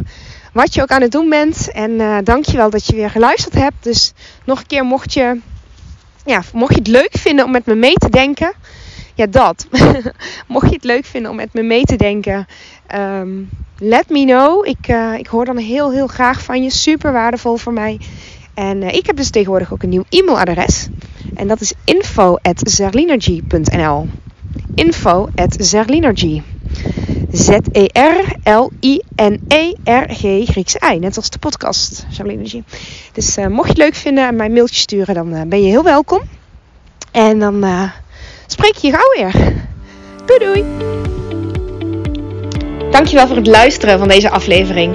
wat 0.52 0.74
je 0.74 0.82
ook 0.82 0.90
aan 0.90 1.02
het 1.02 1.12
doen 1.12 1.28
bent. 1.28 1.70
En 1.70 1.90
uh, 1.90 2.18
dankjewel 2.24 2.70
dat 2.70 2.86
je 2.86 2.94
weer 2.94 3.10
geluisterd 3.10 3.54
hebt. 3.54 3.76
Dus 3.80 4.12
nog 4.44 4.58
een 4.58 4.66
keer, 4.66 4.84
mocht 4.84 5.12
je, 5.12 5.40
ja, 6.24 6.42
mocht 6.52 6.72
je 6.72 6.78
het 6.78 6.88
leuk 6.88 7.16
vinden 7.18 7.44
om 7.44 7.50
met 7.50 7.66
me 7.66 7.74
mee 7.74 7.94
te 7.94 8.10
denken. 8.10 8.52
Ja, 9.14 9.26
dat. 9.26 9.66
mocht 10.46 10.68
je 10.68 10.74
het 10.74 10.84
leuk 10.84 11.04
vinden 11.04 11.30
om 11.30 11.36
met 11.36 11.52
me 11.52 11.62
mee 11.62 11.84
te 11.84 11.96
denken. 11.96 12.46
Um, 12.94 13.48
let 13.78 14.08
me 14.08 14.24
know. 14.24 14.66
Ik, 14.66 14.88
uh, 14.88 15.14
ik 15.18 15.26
hoor 15.26 15.44
dan 15.44 15.56
heel, 15.56 15.92
heel 15.92 16.06
graag 16.06 16.42
van 16.42 16.62
je. 16.62 16.70
Super 16.70 17.12
waardevol 17.12 17.56
voor 17.56 17.72
mij. 17.72 18.00
En 18.60 18.82
uh, 18.82 18.92
ik 18.92 19.06
heb 19.06 19.16
dus 19.16 19.30
tegenwoordig 19.30 19.72
ook 19.72 19.82
een 19.82 19.88
nieuw 19.88 20.04
e-mailadres. 20.08 20.86
En 21.34 21.48
dat 21.48 21.60
is 21.60 21.72
info.zerlinergy.nl 21.84 24.08
Info 24.74 25.28
at 25.34 25.56
Zerlinergy. 25.58 26.42
Z-E-R-L-I-N-E-R-G 27.32 28.40
Grieks 30.50 30.76
I. 30.92 30.98
Net 30.98 31.16
als 31.16 31.30
de 31.30 31.38
podcast 31.38 32.06
Charlie 32.12 32.64
Dus 33.12 33.38
uh, 33.38 33.46
mocht 33.46 33.66
je 33.66 33.72
het 33.72 33.78
leuk 33.78 33.94
vinden 33.94 34.26
en 34.26 34.36
mij 34.36 34.46
een 34.46 34.52
mailtje 34.52 34.80
sturen, 34.80 35.14
dan 35.14 35.34
uh, 35.34 35.40
ben 35.46 35.62
je 35.62 35.68
heel 35.68 35.84
welkom. 35.84 36.20
En 37.10 37.38
dan 37.38 37.64
spreek 38.46 38.74
je 38.74 38.90
gauw 38.90 39.12
weer. 39.16 39.32
Doei 40.26 40.38
doei! 40.38 40.64
Dankjewel 42.90 43.26
voor 43.26 43.36
het 43.36 43.46
luisteren 43.46 43.98
van 43.98 44.08
deze 44.08 44.30
aflevering. 44.30 44.94